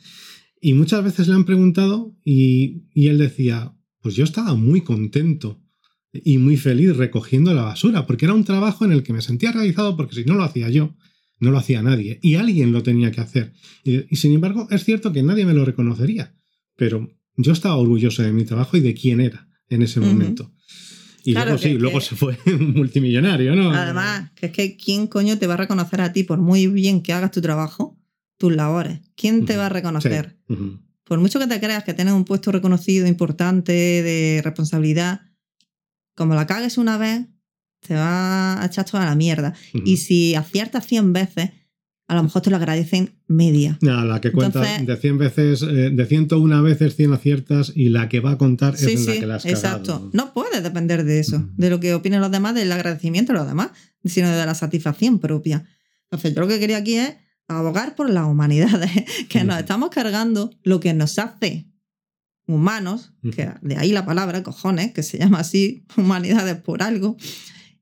[0.59, 5.59] Y muchas veces le han preguntado y, y él decía, pues yo estaba muy contento
[6.13, 9.51] y muy feliz recogiendo la basura, porque era un trabajo en el que me sentía
[9.51, 10.95] realizado, porque si no lo hacía yo,
[11.41, 12.19] no lo hacía nadie.
[12.21, 13.53] Y alguien lo tenía que hacer.
[13.83, 16.33] Y, y sin embargo, es cierto que nadie me lo reconocería.
[16.77, 20.53] Pero yo estaba orgulloso de mi trabajo y de quién era en ese momento.
[21.23, 23.71] Y Claro, luego que- sí, luego que- se fue multimillonario, ¿no?
[23.71, 27.01] Además, que es que ¿quién coño te va a reconocer a ti por muy bien
[27.03, 27.99] que hagas tu trabajo,
[28.37, 29.01] tus labores?
[29.15, 29.73] ¿Quién te va a Sí.
[29.73, 30.37] reconocer?
[31.03, 35.21] Por mucho que te creas que tienes un puesto reconocido, importante, de responsabilidad,
[36.15, 37.27] como la cagues una vez,
[37.85, 39.53] te va a echar toda la mierda.
[39.85, 41.49] Y si aciertas 100 veces,
[42.07, 43.77] a lo mejor te lo agradecen media.
[43.81, 48.09] La que cuenta Entonces- de 100 veces, eh, de 101 veces 100 aciertas y la
[48.09, 49.93] que va a contar Sí, es en la sí, que la has exacto.
[49.93, 50.09] cagado.
[50.13, 53.47] No puedes depender de eso, de lo que opinen los demás, del agradecimiento de los
[53.47, 53.69] demás,
[54.03, 55.63] sino de la satisfacción propia.
[56.09, 57.15] Entonces, yo lo que quería aquí es
[57.47, 58.91] abogar por las humanidades,
[59.29, 61.67] que nos estamos cargando lo que nos hace
[62.45, 67.15] humanos, que de ahí la palabra, cojones, que se llama así, humanidades por algo,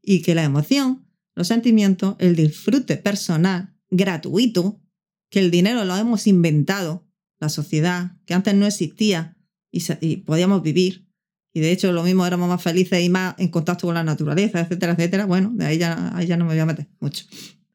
[0.10, 1.05] y que la emoción,
[1.36, 4.82] los sentimientos, el disfrute personal, gratuito,
[5.30, 7.07] que el dinero lo hemos inventado,
[7.38, 9.38] la sociedad, que antes no existía
[9.70, 11.07] y, y podíamos vivir.
[11.53, 14.62] Y de hecho, lo mismo éramos más felices y más en contacto con la naturaleza,
[14.62, 15.28] etcétera, etcétera.
[15.28, 17.26] Bueno, de ahí ya, ahí ya no me voy a meter mucho.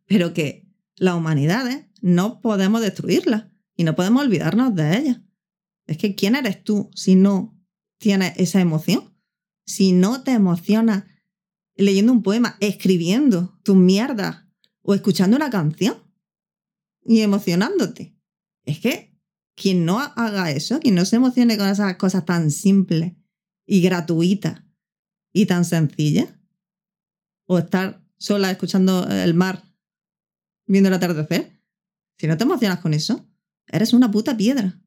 [0.07, 3.45] Pero que las humanidades no podemos destruirlas
[3.77, 5.21] y no podemos olvidarnos de ellas.
[5.87, 7.57] Es que ¿quién eres tú si no
[7.99, 9.17] tienes esa emoción?
[9.67, 11.05] Si no te emocionas
[11.77, 14.45] leyendo un poema, escribiendo tus mierdas
[14.83, 15.97] o escuchando una canción
[17.05, 18.17] y emocionándote.
[18.65, 19.15] Es que
[19.57, 23.15] quien no haga eso, quien no se emocione con esas cosas tan simples
[23.67, 24.63] y gratuitas
[25.33, 26.35] y tan sencillas,
[27.47, 29.63] o estar sola escuchando el mar
[30.67, 31.61] viendo el atardecer,
[32.19, 33.29] si no te emocionas con eso,
[33.67, 34.81] eres una puta piedra.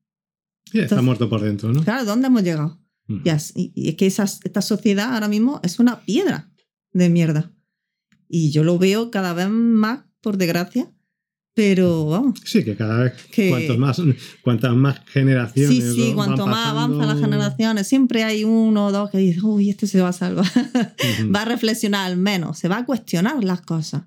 [0.65, 1.83] Sí, está Entonces- muerto por dentro, ¿no?
[1.83, 2.81] Claro, ¿dónde hemos llegado?
[3.07, 3.21] Y,
[3.55, 6.51] y- y es que esas- esta sociedad ahora mismo es una piedra
[6.93, 7.51] de mierda.
[8.29, 10.91] Y yo lo veo cada vez más, por desgracia,
[11.53, 13.49] pero vamos, Sí, que cada vez, que...
[13.49, 14.01] cuantos más,
[14.43, 15.75] cuantas más generaciones.
[15.75, 19.17] Sí, sí, cuanto van más pasando- avanzan las generaciones, siempre hay uno o dos que
[19.17, 20.45] dicen, uy, este se va a salvar.
[21.35, 24.03] Va a reflexionar al menos, se va a cuestionar las cosas.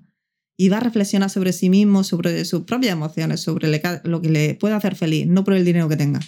[0.57, 4.29] Y va a reflexionar sobre sí mismo, sobre sus propias emociones, sobre le- lo que
[4.29, 6.19] le puede hacer feliz, no por el dinero que tenga.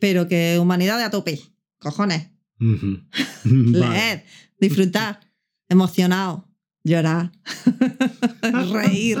[0.00, 1.40] Pero que humanidad de a tope,
[1.78, 2.30] cojones.
[3.44, 4.24] Leer,
[4.60, 5.20] disfrutar,
[5.68, 6.48] emocionado,
[6.84, 7.32] llorar,
[8.72, 9.18] reír,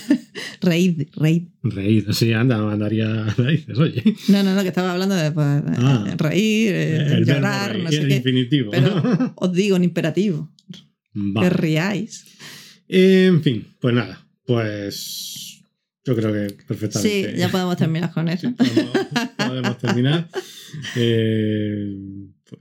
[0.60, 1.48] reír, reír.
[1.62, 4.02] Reír, sí, anda, mandaría raíces, oye.
[4.28, 6.14] No, no, no, que estaba hablando de pues, eh, Ah.
[6.16, 8.16] reír, eh, El verbo llorar, reír, no sé el qué.
[8.16, 8.70] infinitivo.
[8.70, 10.50] Pero os digo en imperativo,
[11.14, 11.48] Vale.
[11.48, 12.24] que riáis.
[12.88, 15.62] En fin, pues nada, pues
[16.04, 17.36] yo creo que Sí, perfectamente.
[17.36, 18.48] ya podemos terminar con eso.
[18.48, 18.96] Sí, podemos,
[19.36, 20.28] podemos terminar.
[20.96, 21.94] Eh,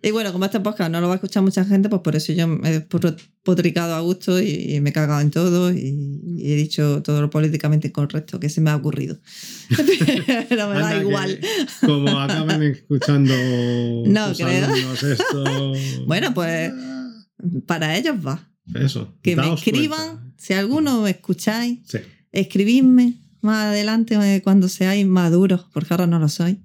[0.01, 2.31] Y bueno, como este podcast no lo va a escuchar mucha gente, pues por eso
[2.33, 2.87] yo me he
[3.43, 7.21] potricado a gusto y, y me he cagado en todo y, y he dicho todo
[7.21, 9.19] lo políticamente incorrecto que se me ha ocurrido.
[10.49, 11.39] Pero me anda da que igual.
[11.85, 13.33] Como acaben escuchando
[14.05, 14.93] No creo.
[14.93, 15.73] esto.
[16.07, 16.71] Bueno, pues
[17.65, 18.47] para ellos va.
[18.75, 19.15] Eso.
[19.21, 20.33] Que me escriban, cuenta.
[20.37, 21.97] si alguno me escucháis, Sí.
[22.31, 26.61] escribidme más adelante eh, cuando seáis maduros, porque ahora no lo soy,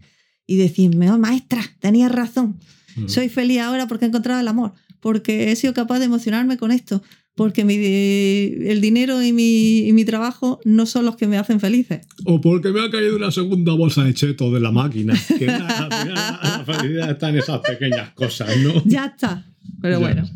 [0.47, 2.57] y decidme, oh maestra, tenías razón,
[2.97, 3.09] Ujú.
[3.09, 6.71] soy feliz ahora porque he encontrado el amor, porque he sido capaz de emocionarme con
[6.73, 7.03] esto,
[7.35, 11.59] porque mi, el dinero y mi, y mi trabajo no son los que me hacen
[11.59, 12.07] felices.
[12.25, 15.15] O porque me ha caído una segunda bolsa de cheto de la máquina.
[15.37, 18.81] Que la felicidad está en esas pequeñas cosas, ¿no?
[18.85, 19.45] Ya está.
[19.83, 19.99] Pero Ya.
[19.99, 20.29] bueno,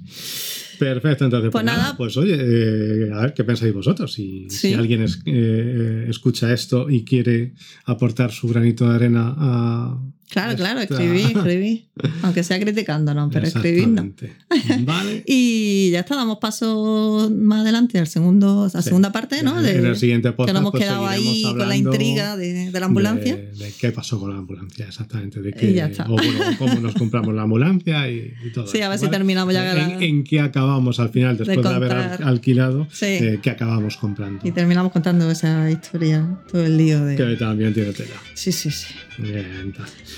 [0.78, 4.12] Perfecto, entonces, pues, Pues nada, pues oye, eh, a ver qué pensáis vosotros.
[4.12, 4.68] Si, Sí.
[4.68, 7.54] si alguien es- eh, escucha esto y quiere
[7.84, 10.02] aportar su granito de arena a.
[10.28, 11.84] claro, claro, esta- escribí, escribí.
[12.22, 13.46] Aunque sea criticándonos, pero.
[13.46, 14.32] Exactamente.
[14.80, 15.24] Vale.
[15.26, 18.88] Y ya está, damos paso más adelante al segundo, a la Sí.
[18.88, 19.58] segunda parte, ¿no?
[19.58, 20.46] en De- el siguiente podcast.
[20.48, 23.34] que nos hemos pues, quedado ahí con la intriga de, de la ambulancia.
[23.36, 25.40] De, de qué pasó con la ambulancia, exactamente.
[25.42, 26.04] De Y qué, ya está.
[26.04, 28.66] O bueno, cómo nos compramos la ambulancia y, y todo.
[28.68, 31.62] Sí, a ver eso, si terminamos ya En, la- en qué acabamos al final, después
[31.62, 33.06] de, haber alquilado, Sí.
[33.06, 34.46] eh, qué acabamos comprando.
[34.46, 37.16] Y terminamos contando esa historia, todo el lío de.
[37.16, 38.14] Que también tiene tela.
[38.34, 38.86] Sí, sí, sí.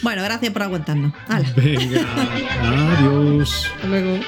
[0.03, 1.12] Bueno, gracias por aguantarnos.
[1.28, 2.07] Hala, Venga,
[2.62, 3.66] adiós.
[3.74, 4.20] hasta luego.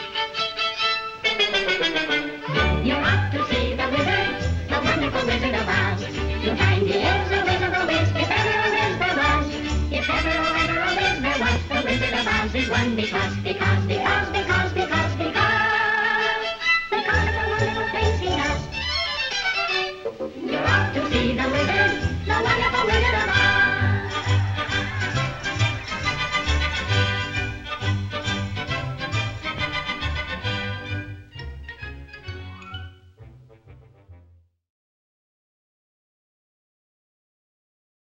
[12.95, 15.43] Because, because, because, because, because, because,
[16.91, 18.61] because of the things he does.
[20.51, 21.82] You're off to see the wizard.